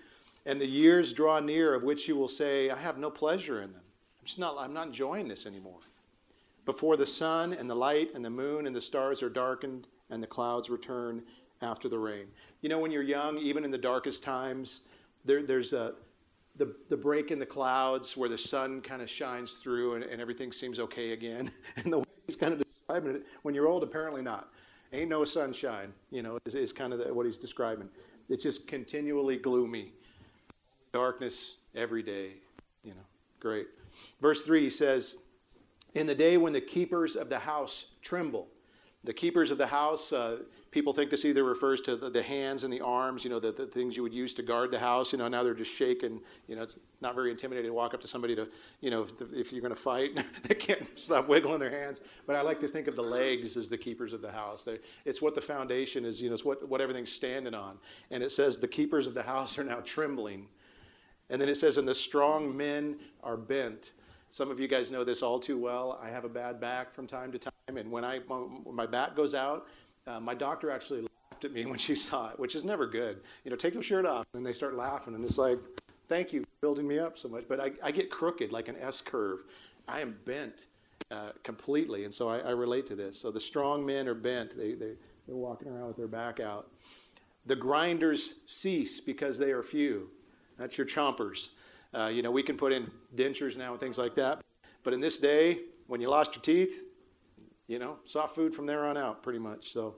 [0.46, 3.72] and the years draw near of which you will say, I have no pleasure in
[3.72, 3.82] them.
[4.18, 5.80] I'm just not, I'm not enjoying this anymore.
[6.64, 10.22] Before the sun and the light and the moon and the stars are darkened and
[10.22, 11.22] the clouds return
[11.62, 12.26] after the rain.
[12.62, 14.80] You know, when you're young, even in the darkest times,
[15.24, 15.94] there, there's a,
[16.56, 20.20] the, the break in the clouds where the sun kind of shines through and, and
[20.20, 21.50] everything seems okay again.
[21.76, 24.50] And the way he's kind of describing it, when you're old, apparently not.
[24.92, 27.88] Ain't no sunshine, you know, is, is kind of the, what he's describing.
[28.28, 29.92] It's just continually gloomy
[30.92, 32.32] darkness every day.
[32.84, 33.06] You know,
[33.38, 33.68] great.
[34.20, 35.16] Verse 3 says,
[35.94, 38.48] In the day when the keepers of the house tremble.
[39.04, 42.64] The keepers of the house, uh, people think this either refers to the, the, hands
[42.64, 45.12] and the arms, you know, the, the things you would use to guard the house.
[45.12, 46.20] You know, now they're just shaking.
[46.48, 48.46] You know, it's not very intimidating to walk up to somebody to,
[48.82, 52.02] you know, if, if you're going to fight, they can't stop wiggling their hands.
[52.26, 54.64] But I like to think of the legs as the keepers of the house.
[54.64, 57.78] They, it's what the foundation is, you know, it's what, what everything's standing on.
[58.10, 60.46] And it says the keepers of the house are now trembling
[61.30, 63.92] and then it says, and the strong men are bent.
[64.30, 65.98] Some of you guys know this all too well.
[66.02, 69.16] I have a bad back from time to time, and when I when my back
[69.16, 69.66] goes out,
[70.06, 73.20] uh, my doctor actually laughed at me when she saw it, which is never good.
[73.44, 75.58] You know, take your shirt off, and they start laughing, and it's like,
[76.08, 77.44] thank you for building me up so much.
[77.48, 79.40] But I, I get crooked like an S curve.
[79.88, 80.66] I am bent
[81.10, 83.18] uh, completely, and so I, I, relate to this.
[83.18, 84.56] So the strong men are bent.
[84.56, 84.92] They, they,
[85.26, 86.70] they're walking around with their back out.
[87.46, 90.08] The grinders cease because they are few.
[90.60, 91.50] That's your chompers.
[91.94, 94.42] Uh, you know, we can put in dentures now and things like that.
[94.84, 96.84] But in this day, when you lost your teeth,
[97.66, 99.72] you know, soft food from there on out, pretty much.
[99.72, 99.96] So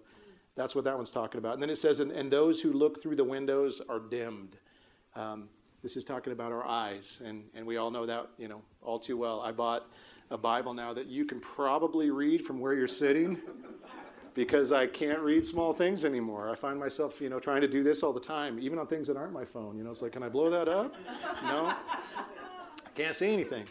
[0.55, 1.55] that's what that one's talking about.
[1.55, 4.57] And then it says, and, and those who look through the windows are dimmed.
[5.17, 5.49] Um,
[5.83, 9.01] this is talking about our eyes, and, and we all know that, you know, all
[9.01, 9.41] too well.
[9.41, 9.91] I bought
[10.31, 13.37] a Bible now that you can probably read from where you're sitting
[14.35, 16.51] because I can't read small things anymore.
[16.51, 19.07] I find myself, you know, trying to do this all the time, even on things
[19.09, 19.77] that aren't my phone.
[19.77, 20.95] You know, it's like, can I blow that up?
[21.45, 21.75] No.
[21.75, 23.65] I can't see anything.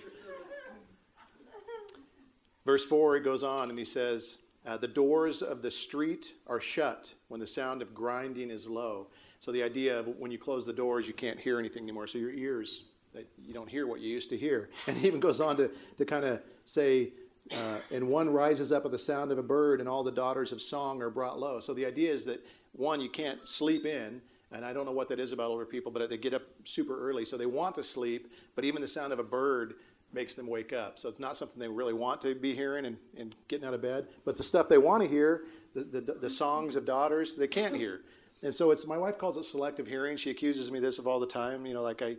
[2.66, 6.60] Verse 4, he goes on and he says, uh, The doors of the street are
[6.60, 9.08] shut when the sound of grinding is low.
[9.40, 12.06] So the idea of when you close the doors, you can't hear anything anymore.
[12.06, 14.70] So your ears, that you don't hear what you used to hear.
[14.88, 17.12] And he even goes on to, to kind of say,
[17.54, 20.52] uh, and one rises up at the sound of a bird, and all the daughters
[20.52, 21.60] of song are brought low.
[21.60, 25.10] So the idea is that one, you can't sleep in, and I don't know what
[25.10, 27.84] that is about older people, but they get up super early, so they want to
[27.84, 29.76] sleep, but even the sound of a bird
[30.14, 31.00] makes them wake up.
[31.00, 33.82] So it's not something they really want to be hearing and, and getting out of
[33.82, 37.48] bed, but the stuff they want to hear, the, the, the songs of daughters, they
[37.48, 38.02] can't hear.
[38.44, 40.18] And so it's my wife calls it selective hearing.
[40.18, 41.66] She accuses me this of all the time.
[41.66, 42.18] You know, like I,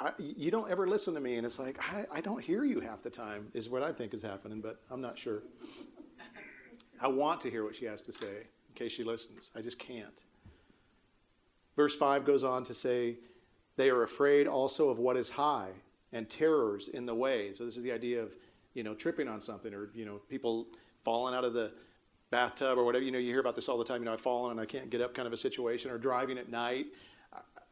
[0.00, 2.80] I you don't ever listen to me, and it's like I, I don't hear you
[2.80, 5.42] half the time is what I think is happening, but I'm not sure.
[7.00, 9.50] I want to hear what she has to say in case she listens.
[9.54, 10.22] I just can't.
[11.76, 13.16] Verse five goes on to say,
[13.76, 15.70] "They are afraid also of what is high,
[16.12, 18.34] and terrors in the way." So this is the idea of
[18.74, 20.66] you know tripping on something, or you know people
[21.04, 21.72] falling out of the
[22.30, 23.04] bathtub or whatever.
[23.04, 24.00] You know, you hear about this all the time.
[24.00, 26.36] You know, I've fallen and I can't get up kind of a situation, or driving
[26.38, 26.86] at night.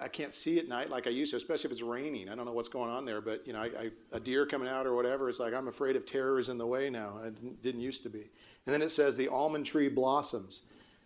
[0.00, 2.28] I, can't see at night like I used to, especially if it's raining.
[2.28, 4.68] I don't know what's going on there, but you know, I, I, a deer coming
[4.68, 5.28] out or whatever.
[5.28, 7.20] It's like I'm afraid of terrors in the way now.
[7.20, 8.30] I didn't, didn't used to be.
[8.66, 10.62] And then it says the almond tree blossoms.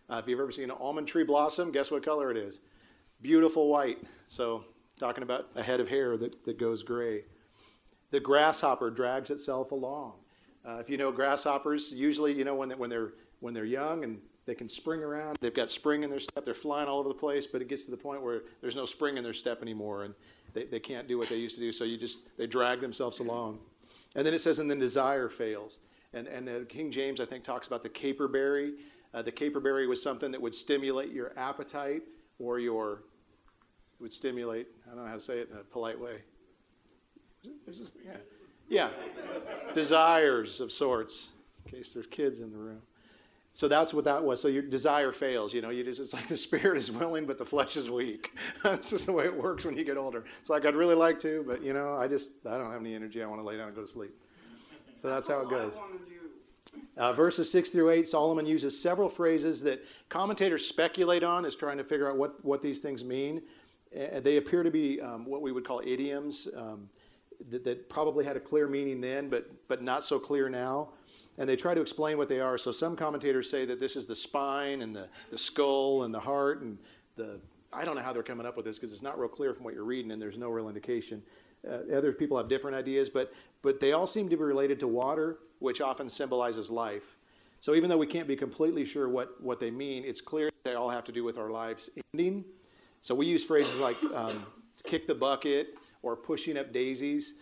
[0.09, 2.61] Uh, if you've ever seen an almond tree blossom, guess what color it is?
[3.23, 3.99] Beautiful white.
[4.29, 4.65] So
[4.99, 7.25] talking about a head of hair that, that goes gray.
[8.11, 10.15] The grasshopper drags itself along.
[10.67, 14.05] Uh, if you know grasshoppers, usually you know when, they, when they're when they're young
[14.05, 15.37] and they can spring around.
[15.41, 16.45] They've got spring in their step.
[16.45, 18.87] They're flying all over the place, but it gets to the point where there's no
[18.87, 20.15] spring in their step anymore, and
[20.55, 21.73] they, they can't do what they used to do.
[21.73, 23.59] So you just they drag themselves along.
[24.15, 25.81] And then it says, and then desire fails.
[26.15, 28.75] And and the King James I think talks about the caperberry.
[29.13, 32.03] Uh, the caperberry was something that would stimulate your appetite
[32.39, 33.03] or your
[33.99, 34.69] would stimulate.
[34.87, 36.19] I don't know how to say it in a polite way.
[37.67, 38.17] This, yeah,
[38.69, 38.91] yeah,
[39.73, 41.31] desires of sorts.
[41.65, 42.81] In case there's kids in the room
[43.57, 44.39] so that's what that was.
[44.39, 45.55] So your desire fails.
[45.55, 48.37] You know, you just, it's like the spirit is willing, but the flesh is weak.
[48.63, 50.27] that's just the way it works when you get older.
[50.41, 52.95] It's like I'd really like to, but you know, I just I don't have any
[52.95, 53.23] energy.
[53.23, 54.15] I want to lay down and go to sleep.
[55.01, 55.73] So that's how it goes.
[56.99, 61.79] Uh, verses 6 through 8, Solomon uses several phrases that commentators speculate on as trying
[61.79, 63.41] to figure out what, what these things mean.
[63.99, 66.91] Uh, they appear to be um, what we would call idioms um,
[67.49, 70.89] that, that, probably had a clear meaning then, but, but not so clear now
[71.39, 72.57] and they try to explain what they are.
[72.57, 76.21] So some commentators say that this is the spine and the, the skull and the
[76.21, 76.79] heart and
[77.17, 77.41] the.
[77.73, 79.65] I don't know how they're coming up with this because it's not real clear from
[79.65, 81.23] what you're reading and there's no real indication.
[81.69, 84.89] Uh, other people have different ideas, but but they all seem to be related to
[84.89, 87.17] water, which often symbolizes life.
[87.61, 90.75] So even though we can't be completely sure what what they mean, it's clear they
[90.75, 92.45] all have to do with our lives ending.
[93.03, 94.47] So we use phrases like um,
[94.85, 97.35] "kick the bucket" or "pushing up daisies."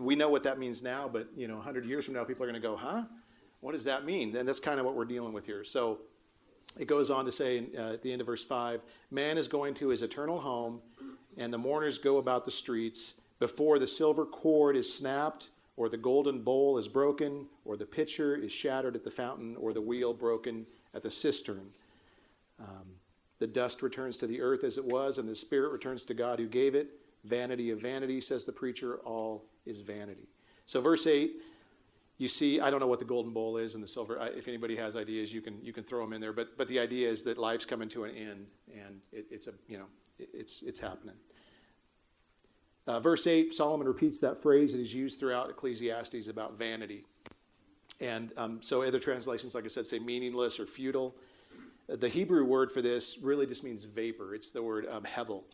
[0.00, 2.50] we know what that means now, but you know, 100 years from now, people are
[2.50, 3.02] going to go, huh?
[3.60, 4.34] What does that mean?
[4.36, 5.64] And that's kind of what we're dealing with here.
[5.64, 5.98] So
[6.78, 9.74] it goes on to say uh, at the end of verse 5 Man is going
[9.74, 10.80] to his eternal home,
[11.36, 15.96] and the mourners go about the streets before the silver cord is snapped, or the
[15.96, 20.12] golden bowl is broken, or the pitcher is shattered at the fountain, or the wheel
[20.12, 21.68] broken at the cistern.
[22.58, 22.86] Um,
[23.38, 26.40] the dust returns to the earth as it was, and the spirit returns to God
[26.40, 26.88] who gave it.
[27.24, 30.28] Vanity of vanity, says the preacher, all is vanity.
[30.66, 31.36] So, verse 8,
[32.18, 34.18] you see, I don't know what the golden bowl is and the silver.
[34.36, 36.32] If anybody has ideas, you can you can throw them in there.
[36.32, 39.52] But but the idea is that life's coming to an end, and it, it's a
[39.68, 39.86] you know
[40.18, 41.14] it's it's happening.
[42.88, 47.04] Uh, verse eight, Solomon repeats that phrase that is used throughout Ecclesiastes about vanity,
[48.00, 51.14] and um, so other translations, like I said, say meaningless or futile.
[51.86, 54.34] The Hebrew word for this really just means vapor.
[54.34, 55.44] It's the word um, hevel,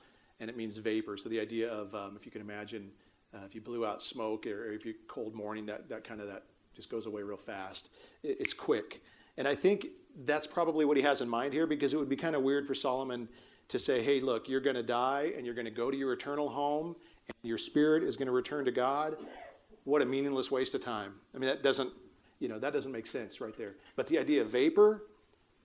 [0.40, 1.16] and it means vapor.
[1.16, 2.90] So the idea of, um, if you can imagine,
[3.32, 6.26] uh, if you blew out smoke or, if you cold morning, that, that kind of
[6.26, 6.42] that
[6.74, 7.88] just goes away real fast.
[8.22, 9.02] It's quick.
[9.36, 9.86] And I think
[10.24, 12.66] that's probably what he has in mind here because it would be kind of weird
[12.66, 13.28] for Solomon
[13.68, 16.12] to say, hey, look, you're going to die and you're going to go to your
[16.12, 16.94] eternal home
[17.28, 19.16] and your spirit is going to return to God.
[19.84, 21.14] What a meaningless waste of time.
[21.34, 21.90] I mean, that doesn't,
[22.38, 23.74] you know, that doesn't make sense right there.
[23.96, 25.04] But the idea of vapor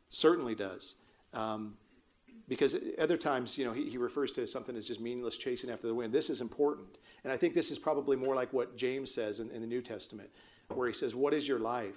[0.10, 0.96] certainly does.
[1.34, 1.76] Um,
[2.48, 5.88] because other times, you know, he, he refers to something as just meaningless chasing after
[5.88, 6.12] the wind.
[6.12, 6.98] This is important.
[7.24, 9.82] And I think this is probably more like what James says in, in the New
[9.82, 10.30] Testament,
[10.76, 11.96] where he says, What is your life?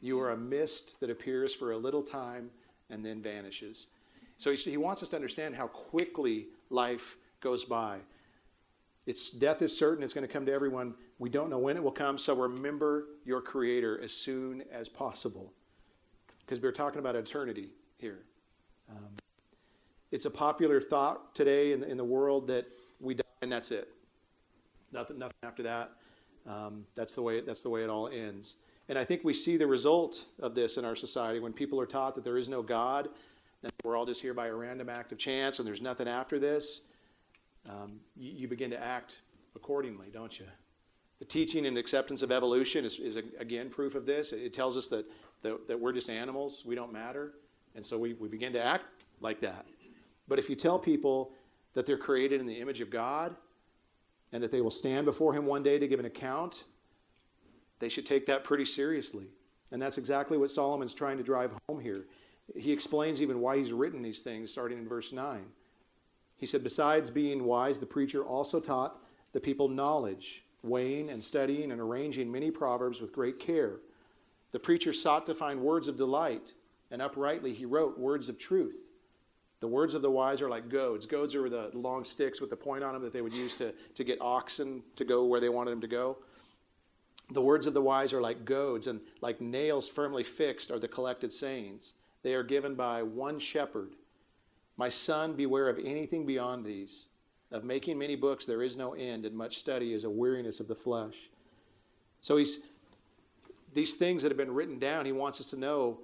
[0.00, 2.50] You are a mist that appears for a little time
[2.90, 3.86] and then vanishes.
[4.38, 7.98] So he, wants us to understand how quickly life goes by.
[9.06, 10.94] Its death is certain, it's going to come to everyone.
[11.20, 15.52] We don't know when it will come, so remember your Creator as soon as possible.
[16.40, 18.18] Because we're talking about eternity here.
[18.90, 19.10] Um,
[20.10, 22.66] it's a popular thought today in the, in the world that
[23.00, 23.88] we die and that's it.
[24.92, 25.92] Nothing, nothing after that.
[26.46, 27.40] Um, that's the way.
[27.40, 28.56] That's the way it all ends.
[28.88, 31.86] And I think we see the result of this in our society when people are
[31.86, 33.08] taught that there is no God,
[33.62, 36.38] that we're all just here by a random act of chance, and there's nothing after
[36.38, 36.80] this.
[37.68, 39.14] Um, you, you, begin to act
[39.54, 40.46] accordingly, don't you?
[41.20, 44.32] The teaching and acceptance of evolution is, is a, again proof of this.
[44.32, 45.06] It tells us that,
[45.42, 47.34] that, that we're just animals, we don't matter,
[47.76, 49.64] and so we, we begin to act like that.
[50.26, 51.30] But if you tell people
[51.74, 53.36] that they're created in the image of God
[54.32, 56.64] and that they will stand before Him one day to give an account,
[57.78, 59.26] they should take that pretty seriously.
[59.70, 62.06] And that's exactly what Solomon's trying to drive home here.
[62.54, 65.44] He explains even why he's written these things, starting in verse 9.
[66.36, 71.72] He said, Besides being wise, the preacher also taught the people knowledge, weighing and studying
[71.72, 73.76] and arranging many proverbs with great care.
[74.52, 76.52] The preacher sought to find words of delight,
[76.90, 78.82] and uprightly he wrote words of truth.
[79.62, 81.06] The words of the wise are like goads.
[81.06, 83.72] Goads are the long sticks with the point on them that they would use to,
[83.94, 86.16] to get oxen to go where they wanted them to go.
[87.30, 90.88] The words of the wise are like goads, and like nails firmly fixed are the
[90.88, 91.94] collected sayings.
[92.24, 93.92] They are given by one shepherd.
[94.76, 97.06] My son, beware of anything beyond these.
[97.52, 100.66] Of making many books there is no end, and much study is a weariness of
[100.66, 101.30] the flesh.
[102.20, 102.58] So he's
[103.74, 106.00] these things that have been written down, he wants us to know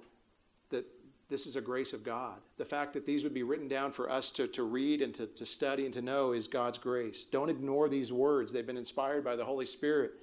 [1.29, 2.39] this is a grace of God.
[2.57, 5.27] The fact that these would be written down for us to, to read and to,
[5.27, 7.25] to study and to know is God's grace.
[7.25, 8.51] Don't ignore these words.
[8.51, 10.13] They've been inspired by the Holy Spirit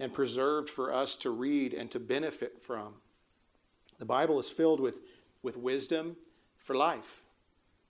[0.00, 2.94] and preserved for us to read and to benefit from.
[3.98, 5.00] The Bible is filled with,
[5.42, 6.16] with wisdom
[6.58, 7.22] for life.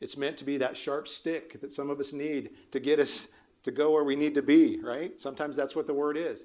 [0.01, 3.29] It's meant to be that sharp stick that some of us need to get us
[3.63, 5.19] to go where we need to be, right?
[5.19, 6.45] Sometimes that's what the word is.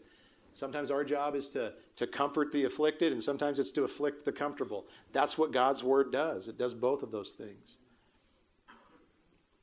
[0.53, 4.31] Sometimes our job is to, to comfort the afflicted, and sometimes it's to afflict the
[4.31, 4.85] comfortable.
[5.13, 6.47] That's what God's word does.
[6.47, 7.77] It does both of those things.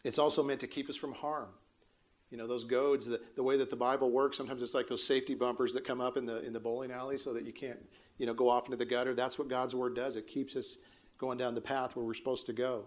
[0.05, 1.49] It's also meant to keep us from harm.
[2.31, 5.07] You know, those goads, the, the way that the Bible works, sometimes it's like those
[5.07, 7.79] safety bumpers that come up in the, in the bowling alley so that you can't,
[8.19, 9.15] you know, go off into the gutter.
[9.15, 10.17] That's what God's word does.
[10.17, 10.79] It keeps us
[11.19, 12.85] going down the path where we're supposed to go.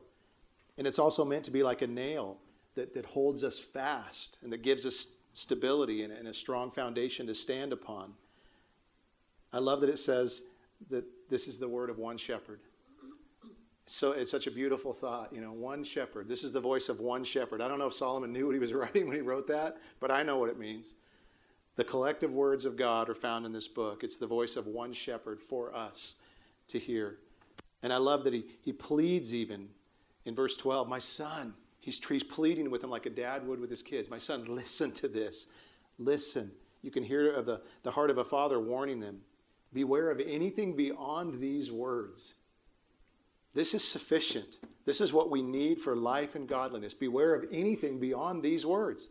[0.77, 2.37] And it's also meant to be like a nail
[2.75, 7.27] that, that holds us fast and that gives us stability and, and a strong foundation
[7.27, 8.13] to stand upon.
[9.53, 10.43] I love that it says
[10.89, 12.59] that this is the word of one shepherd.
[13.85, 16.27] So it's such a beautiful thought, you know, one shepherd.
[16.27, 17.61] This is the voice of one shepherd.
[17.61, 20.11] I don't know if Solomon knew what he was writing when he wrote that, but
[20.11, 20.95] I know what it means.
[21.75, 24.03] The collective words of God are found in this book.
[24.03, 26.15] It's the voice of one shepherd for us
[26.67, 27.17] to hear.
[27.83, 29.67] And I love that he, he pleads even
[30.25, 33.69] in verse 12, My son, He's, he's pleading with him like a dad would with
[33.69, 34.09] his kids.
[34.09, 35.47] My son, listen to this.
[35.99, 36.51] Listen.
[36.83, 39.19] You can hear of the, the heart of a father warning them.
[39.73, 42.35] Beware of anything beyond these words.
[43.53, 44.59] This is sufficient.
[44.85, 46.93] This is what we need for life and godliness.
[46.93, 49.09] Beware of anything beyond these words.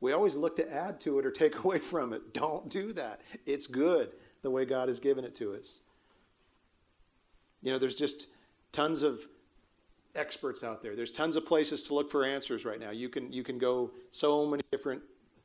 [0.00, 2.34] We always look to add to it or take away from it.
[2.34, 3.20] Don't do that.
[3.46, 4.10] It's good
[4.42, 5.80] the way God has given it to us.
[7.62, 8.26] You know, there's just
[8.72, 9.20] tons of
[10.16, 10.96] experts out there.
[10.96, 12.90] There's tons of places to look for answers right now.
[12.90, 15.02] You can you can go so many different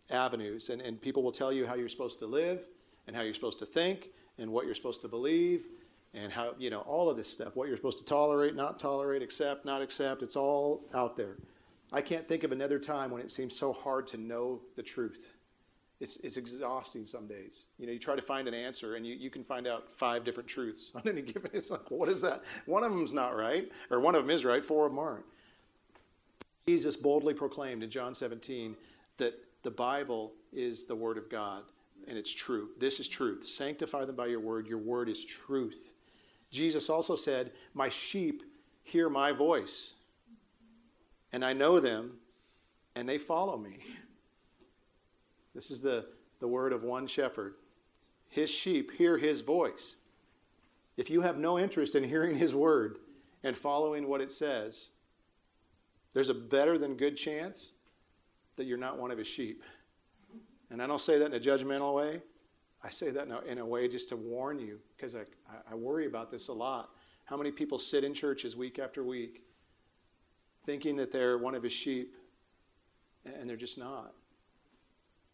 [0.10, 2.68] avenues, and, and people will tell you how you're supposed to live,
[3.08, 5.66] and how you're supposed to think, and what you're supposed to believe,
[6.14, 7.56] and how you know all of this stuff.
[7.56, 10.24] What you're supposed to tolerate, not tolerate, accept, not accept.
[10.24, 11.38] It's all out there.
[11.94, 15.34] I can't think of another time when it seems so hard to know the truth
[16.02, 17.68] it's, it's exhausting some days.
[17.78, 20.26] You know, you try to find an answer and you, you can find out five
[20.26, 21.50] different truths on any given.
[21.54, 22.44] It's like, what is that?
[22.66, 25.26] One of them's not right, or one of them is right, four of them aren't.
[26.68, 28.76] Jesus boldly proclaimed in John 17
[29.18, 29.34] that
[29.64, 31.64] the Bible is the Word of God
[32.08, 32.70] and it's true.
[32.80, 33.44] This is truth.
[33.44, 34.68] Sanctify them by your word.
[34.68, 35.94] Your word is truth.
[36.50, 38.44] Jesus also said, My sheep
[38.84, 39.94] hear my voice,
[41.32, 42.14] and I know them,
[42.96, 43.80] and they follow me.
[45.54, 46.06] This is the,
[46.40, 47.56] the word of one shepherd.
[48.30, 49.97] His sheep hear his voice.
[50.97, 52.97] If you have no interest in hearing his word
[53.43, 54.89] and following what it says,
[56.14, 57.72] there's a better than good chance
[58.56, 59.64] that you're not one of his sheep.
[60.70, 62.22] And I don't say that in a judgmental way.
[62.84, 65.24] I say that in a, in a way just to warn you because I,
[65.70, 66.89] I worry about this a lot.
[67.26, 69.43] How many people sit in churches week after week
[70.66, 72.16] thinking that they're one of his sheep,
[73.26, 74.14] and they're just not.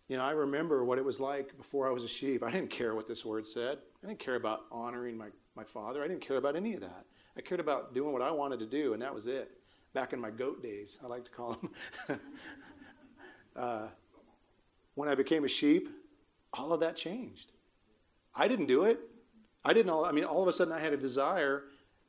[0.08, 2.42] You know, I remember what it was like before I was a sheep.
[2.42, 3.80] I didn't care what this word said.
[4.04, 6.02] I didn't care about honoring my, my father.
[6.02, 7.06] I didn't care about any of that.
[7.38, 9.52] I cared about doing what I wanted to do, and that was it.
[9.94, 11.58] Back in my goat days, I like to call
[12.08, 12.20] them.
[13.56, 13.88] uh,
[14.96, 15.90] when I became a sheep,
[16.54, 17.52] all of that changed.
[18.34, 19.00] I didn't do it.
[19.66, 21.66] I didn't all, I mean, all of a sudden I had a desire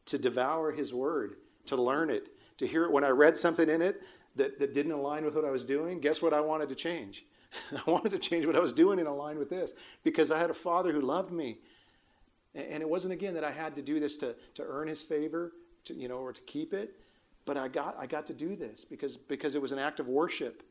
[0.06, 1.36] to devour his word,
[1.66, 2.28] to learn it,
[2.58, 2.92] to hear it.
[2.92, 4.02] When I read something in it
[4.36, 7.26] that, that didn't align with what I was doing, guess what I wanted to change?
[7.86, 9.72] I wanted to change what I was doing and align with this
[10.04, 11.58] because I had a father who loved me.
[12.54, 15.52] And it wasn't again that I had to do this to, to earn his favor,
[15.84, 16.94] to, you know, or to keep it,
[17.44, 20.08] but I got I got to do this because because it was an act of
[20.08, 20.62] worship.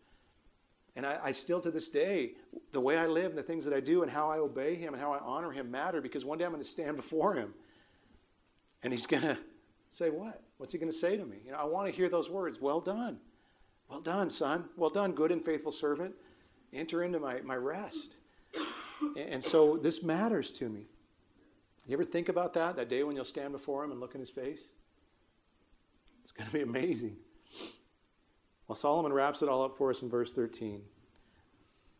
[0.95, 2.32] And I, I still to this day,
[2.71, 4.93] the way I live and the things that I do and how I obey him
[4.93, 7.53] and how I honor him matter because one day I'm going to stand before him.
[8.84, 9.38] And he's going to
[9.91, 10.41] say, What?
[10.57, 11.38] What's he going to say to me?
[11.45, 12.59] You know, I want to hear those words.
[12.59, 13.17] Well done.
[13.89, 14.65] Well done, son.
[14.75, 16.13] Well done, good and faithful servant.
[16.74, 18.18] Enter into my, my rest.
[19.15, 20.88] And so this matters to me.
[21.86, 24.20] You ever think about that, that day when you'll stand before him and look in
[24.20, 24.72] his face?
[26.24, 27.15] It's going to be amazing.
[28.68, 30.82] Well, Solomon wraps it all up for us in verse 13.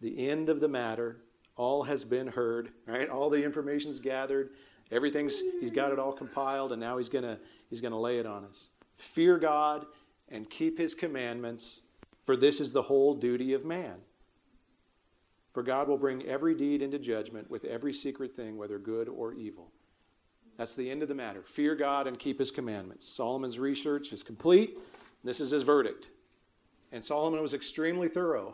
[0.02, 1.22] The end of the matter,
[1.56, 3.10] all has been heard, right?
[3.10, 4.50] All the information's gathered,
[4.92, 7.40] everything's he's got it all compiled, and now he's gonna
[7.70, 8.68] he's gonna lay it on us.
[8.98, 9.86] Fear God
[10.30, 11.82] and keep his commandments,
[12.26, 13.96] for this is the whole duty of man.
[15.58, 19.34] For God will bring every deed into judgment with every secret thing, whether good or
[19.34, 19.72] evil.
[20.56, 21.42] That's the end of the matter.
[21.42, 23.08] Fear God and keep his commandments.
[23.08, 24.78] Solomon's research is complete.
[25.24, 26.12] This is his verdict.
[26.92, 28.54] And Solomon was extremely thorough.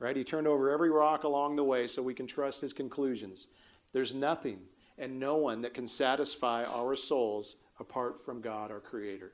[0.00, 0.14] Right?
[0.14, 3.48] He turned over every rock along the way so we can trust his conclusions.
[3.94, 4.58] There's nothing
[4.98, 9.32] and no one that can satisfy our souls apart from God, our Creator.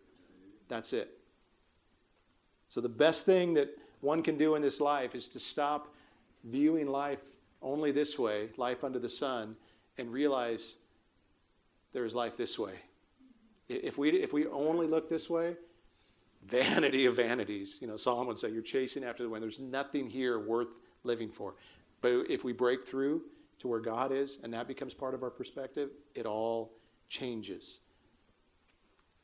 [0.69, 1.19] That's it.
[2.69, 5.89] So, the best thing that one can do in this life is to stop
[6.45, 7.21] viewing life
[7.63, 9.57] only this way, life under the sun,
[9.99, 10.77] and realize
[11.93, 12.75] there is life this way.
[13.69, 15.57] If we, if we only look this way,
[16.47, 17.79] vanity of vanities.
[17.81, 19.43] You know, Solomon would say, You're chasing after the wind.
[19.43, 21.55] There's nothing here worth living for.
[22.01, 23.23] But if we break through
[23.61, 26.73] to where God is and that becomes part of our perspective, it all
[27.09, 27.79] changes.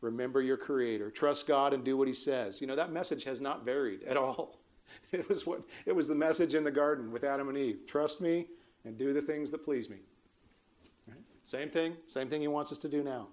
[0.00, 1.10] Remember your Creator.
[1.10, 2.60] Trust God and do what He says.
[2.60, 4.59] You know, that message has not varied at all.
[5.12, 7.80] It was what it was the message in the garden with Adam and Eve.
[7.86, 8.46] Trust me
[8.84, 9.96] and do the things that please me.
[11.08, 11.18] Right?
[11.42, 13.26] Same thing, same thing he wants us to do now.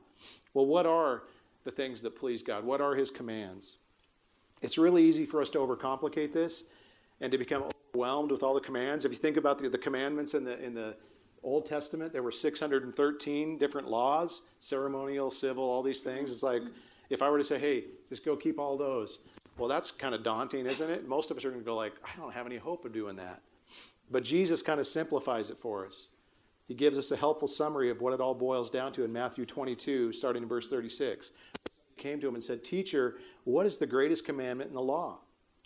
[0.56, 1.24] Well, what are
[1.66, 2.64] the things that please God?
[2.64, 3.78] What are his commands?
[4.62, 6.64] It's really easy for us to overcomplicate this
[7.22, 9.06] and to become overwhelmed with all the commands.
[9.06, 10.96] If you think about the, the commandments in the in the
[11.44, 16.32] Old Testament, there were 613 different laws, ceremonial, civil, all these things.
[16.32, 16.64] It's like
[17.10, 19.20] if I were to say, hey, just go keep all those.
[19.58, 21.08] Well, that's kind of daunting, isn't it?
[21.08, 23.16] Most of us are going to go like, I don't have any hope of doing
[23.16, 23.42] that.
[24.12, 26.08] But Jesus kind of simplifies it for us.
[26.68, 29.46] He gives us a helpful summary of what it all boils down to in Matthew
[29.46, 31.32] 22, starting in verse 36.
[31.96, 35.20] He came to him and said, Teacher, what is the greatest commandment in the law?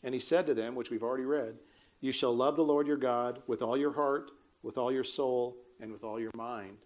[0.03, 1.55] And he said to them, which we've already read,
[1.99, 4.31] You shall love the Lord your God with all your heart,
[4.63, 6.77] with all your soul, and with all your mind.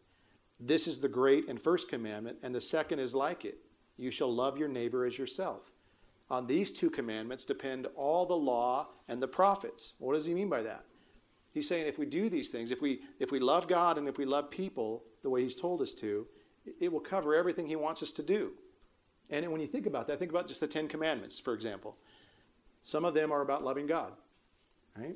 [0.59, 3.57] This is the great and first commandment, and the second is like it.
[3.97, 5.71] You shall love your neighbor as yourself.
[6.29, 9.93] On these two commandments depend all the law and the prophets.
[9.99, 10.85] What does he mean by that?
[11.51, 14.17] He's saying if we do these things, if we if we love God and if
[14.17, 16.27] we love people the way he's told us to,
[16.79, 18.51] it will cover everything he wants us to do.
[19.29, 21.95] And when you think about that, think about just the 10 commandments, for example.
[22.81, 24.13] Some of them are about loving God,
[24.97, 25.15] right?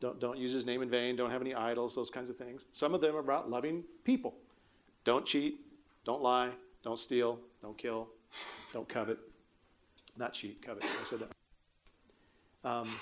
[0.00, 2.66] Don't, don't use his name in vain, don't have any idols, those kinds of things.
[2.72, 4.34] Some of them are about loving people.
[5.04, 5.60] Don't cheat,
[6.04, 6.50] don't lie,
[6.82, 8.08] don't steal, don't kill,
[8.72, 9.18] don't covet.
[10.18, 10.84] Not cheat, covet.
[10.84, 12.68] I said that.
[12.68, 12.96] Um,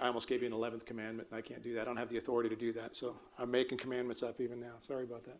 [0.00, 1.82] I almost gave you an 11th commandment, and I can't do that.
[1.82, 4.72] I don't have the authority to do that, so I'm making commandments up even now.
[4.80, 5.38] Sorry about that.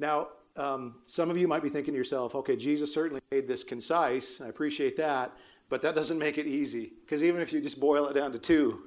[0.00, 3.62] Now, um, some of you might be thinking to yourself, okay, Jesus certainly made this
[3.62, 4.40] concise.
[4.40, 5.32] I appreciate that,
[5.68, 6.92] but that doesn't make it easy.
[7.04, 8.82] Because even if you just boil it down to two,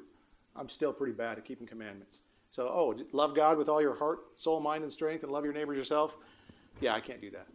[0.55, 2.21] I'm still pretty bad at keeping commandments.
[2.51, 5.53] So, oh, love God with all your heart, soul, mind, and strength, and love your
[5.53, 6.17] neighbors yourself.
[6.81, 7.47] Yeah, I can't do that.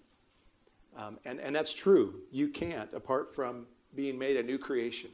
[0.97, 2.21] Um, and, and that's true.
[2.31, 5.11] You can't apart from being made a new creation.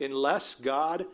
[0.00, 1.06] Unless God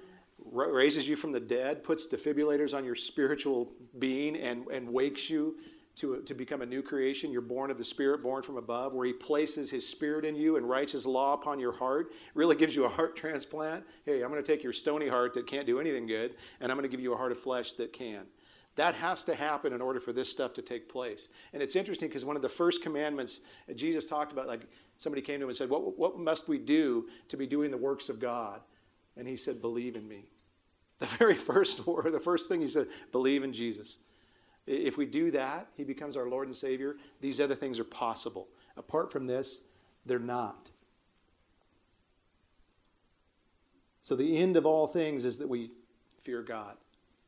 [0.44, 5.56] raises you from the dead, puts defibrillators on your spiritual being, and, and wakes you
[5.96, 9.06] to, to become a new creation, you're born of the Spirit, born from above, where
[9.06, 12.76] He places His Spirit in you and writes His law upon your heart, really gives
[12.76, 13.84] you a heart transplant.
[14.06, 16.78] Hey, I'm going to take your stony heart that can't do anything good, and I'm
[16.78, 18.26] going to give you a heart of flesh that can.
[18.78, 21.26] That has to happen in order for this stuff to take place.
[21.52, 23.40] And it's interesting because one of the first commandments
[23.74, 27.08] Jesus talked about, like, Somebody came to him and said, What, what must we do
[27.28, 28.60] to be doing the works of God?
[29.16, 30.26] And he said, Believe in me.
[31.00, 33.98] The very first word, the first thing he said, Believe in Jesus.
[34.64, 36.98] If we do that, he becomes our Lord and Savior.
[37.20, 38.46] These other things are possible.
[38.76, 39.62] Apart from this,
[40.06, 40.70] they're not.
[44.02, 45.72] So the end of all things is that we
[46.22, 46.76] fear God.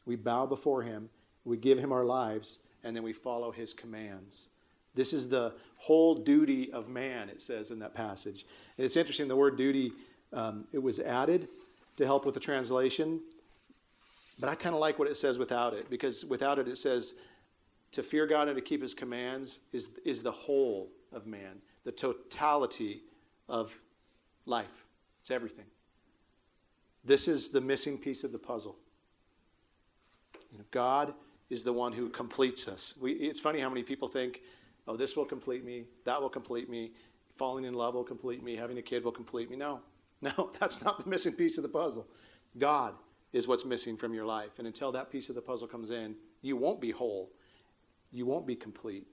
[0.07, 1.11] We bow before him,
[1.45, 4.49] we give him our lives, and then we follow his commands.
[4.95, 8.45] This is the whole duty of man, it says in that passage.
[8.77, 9.93] And it's interesting, the word duty,
[10.33, 11.49] um, it was added
[11.97, 13.21] to help with the translation,
[14.39, 17.15] but I kind of like what it says without it, because without it, it says
[17.93, 21.93] to fear God and to keep his commands is, is the whole of man, the
[21.93, 23.03] totality
[23.49, 23.77] of
[24.47, 24.87] life.
[25.21, 25.67] It's everything.
[27.05, 28.77] This is the missing piece of the puzzle.
[30.53, 31.15] You know, God
[31.51, 32.95] is the one who completes us.
[33.01, 34.41] We, it's funny how many people think,
[34.87, 36.93] oh, this will complete me, that will complete me,
[37.37, 39.57] falling in love will complete me, having a kid will complete me.
[39.57, 39.81] No,
[40.23, 42.07] no, that's not the missing piece of the puzzle.
[42.59, 42.95] God
[43.33, 44.59] is what's missing from your life.
[44.59, 47.31] And until that piece of the puzzle comes in, you won't be whole.
[48.13, 49.07] You won't be complete.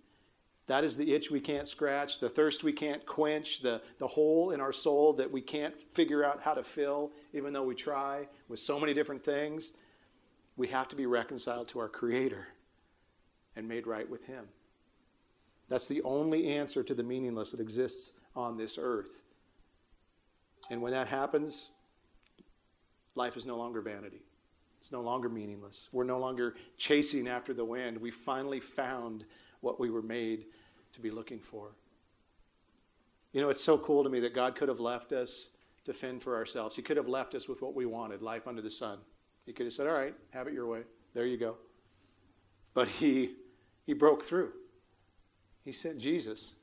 [0.65, 4.51] That is the itch we can't scratch, the thirst we can't quench, the, the hole
[4.51, 8.27] in our soul that we can't figure out how to fill, even though we try
[8.49, 9.71] with so many different things.
[10.57, 12.47] We have to be reconciled to our Creator
[13.55, 14.45] and made right with Him.
[15.69, 19.21] That's the only answer to the meaningless that exists on this earth.
[20.69, 21.69] And when that happens,
[23.15, 24.21] life is no longer vanity.
[24.79, 25.89] It's no longer meaningless.
[25.91, 27.97] We're no longer chasing after the wind.
[27.97, 29.25] We finally found
[29.61, 30.45] what we were made
[30.93, 31.71] to be looking for.
[33.33, 35.49] You know, it's so cool to me that God could have left us
[35.85, 36.75] to fend for ourselves.
[36.75, 38.99] He could have left us with what we wanted life under the sun.
[39.47, 40.81] He could have said, All right, have it your way.
[41.15, 41.55] There you go.
[42.75, 43.31] But he,
[43.87, 44.51] he broke through.
[45.65, 46.53] He sent Jesus.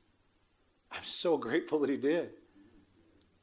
[0.91, 2.29] I'm so grateful that he did.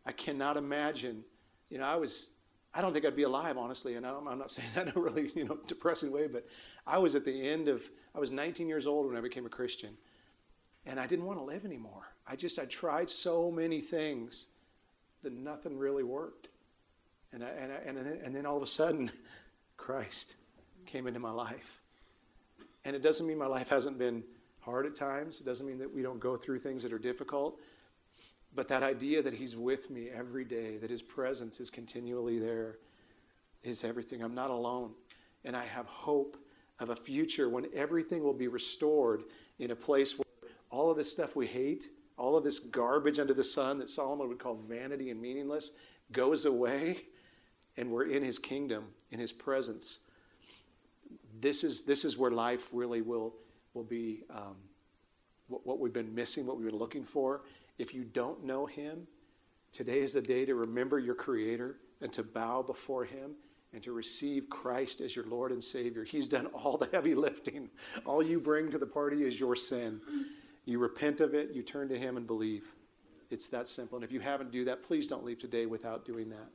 [0.07, 1.24] I cannot imagine.
[1.68, 2.30] You know, I was,
[2.72, 5.32] I don't think I'd be alive, honestly, and I'm not saying that in a really,
[5.34, 6.47] you know, depressing way, but
[6.86, 7.82] I was at the end of,
[8.14, 9.97] I was 19 years old when I became a Christian,
[10.86, 12.07] and I didn't want to live anymore.
[12.26, 14.47] I just, I tried so many things
[15.22, 16.49] that nothing really worked.
[17.33, 19.11] And, I, and, I, and, then, and then all of a sudden,
[19.76, 20.35] Christ
[20.87, 21.80] came into my life.
[22.85, 24.22] And it doesn't mean my life hasn't been
[24.61, 25.41] hard at times.
[25.41, 27.59] It doesn't mean that we don't go through things that are difficult.
[28.55, 32.76] But that idea that He's with me every day, that His presence is continually there,
[33.62, 34.22] is everything.
[34.22, 34.91] I'm not alone.
[35.45, 36.37] And I have hope
[36.80, 39.22] of a future when everything will be restored
[39.59, 43.35] in a place where all of this stuff we hate, all of this garbage under
[43.35, 45.72] the sun that Solomon would call vanity and meaningless,
[46.12, 47.05] goes away,
[47.76, 50.00] and we're in his kingdom, in his presence.
[51.40, 53.34] This is, this is where life really will,
[53.74, 54.56] will be um,
[55.48, 57.42] what, what we've been missing, what we've been looking for.
[57.78, 59.06] If you don't know him,
[59.72, 63.32] today is the day to remember your Creator and to bow before him
[63.72, 66.04] and to receive Christ as your Lord and Savior.
[66.04, 67.70] He's done all the heavy lifting.
[68.04, 70.00] All you bring to the party is your sin.
[70.64, 72.74] You repent of it, you turn to Him and believe.
[73.30, 73.96] It's that simple.
[73.96, 76.50] And if you haven't do that, please don't leave today without doing that.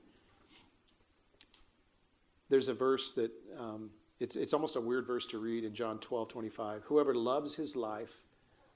[2.49, 3.89] There's a verse that um,
[4.19, 6.83] it's, it's almost a weird verse to read in John 12 25.
[6.83, 8.13] Whoever loves his life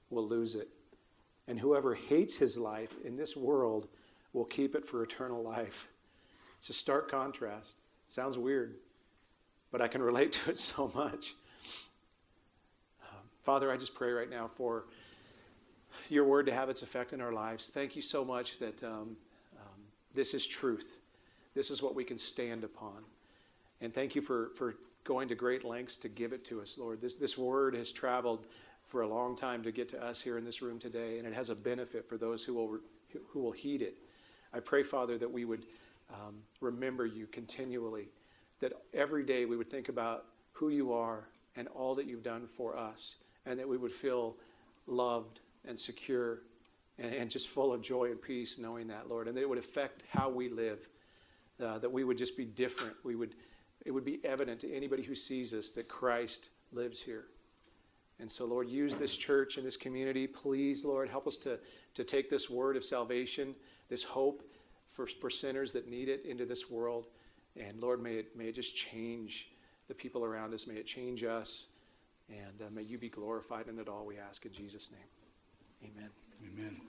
[0.09, 0.69] will lose it.
[1.47, 3.87] And whoever hates his life in this world
[4.33, 5.87] will keep it for eternal life.
[6.57, 7.81] It's a stark contrast.
[8.07, 8.75] It Sounds weird,
[9.71, 11.33] but I can relate to it so much.
[13.01, 14.85] Um, Father, I just pray right now for
[16.09, 17.69] your word to have its effect in our lives.
[17.69, 19.15] Thank you so much that um,
[19.57, 19.79] um,
[20.13, 20.99] this is truth.
[21.55, 23.03] This is what we can stand upon.
[23.81, 27.01] And thank you for, for going to great lengths to give it to us, Lord.
[27.01, 28.47] This, this word has traveled
[28.87, 31.33] for a long time to get to us here in this room today, and it
[31.33, 32.77] has a benefit for those who will,
[33.29, 33.95] who will heed it.
[34.53, 35.65] I pray, Father, that we would
[36.13, 38.09] um, remember you continually,
[38.59, 42.47] that every day we would think about who you are and all that you've done
[42.55, 43.15] for us,
[43.45, 44.35] and that we would feel
[44.87, 46.39] loved and secure
[46.99, 49.57] and, and just full of joy and peace knowing that, Lord, and that it would
[49.57, 50.79] affect how we live,
[51.63, 52.95] uh, that we would just be different.
[53.03, 53.35] We would,
[53.85, 57.25] it would be evident to anybody who sees us that Christ lives here.
[58.19, 60.27] And so, Lord, use this church and this community.
[60.27, 61.57] Please, Lord, help us to,
[61.95, 63.55] to take this word of salvation,
[63.89, 64.43] this hope,
[64.91, 67.07] for, for sinners that need it into this world.
[67.57, 69.49] And Lord, may it, may it just change
[69.87, 70.67] the people around us.
[70.67, 71.65] May it change us.
[72.29, 75.91] And uh, may you be glorified in it all, we ask in Jesus' name.
[75.91, 76.09] Amen.
[76.45, 76.79] Amen.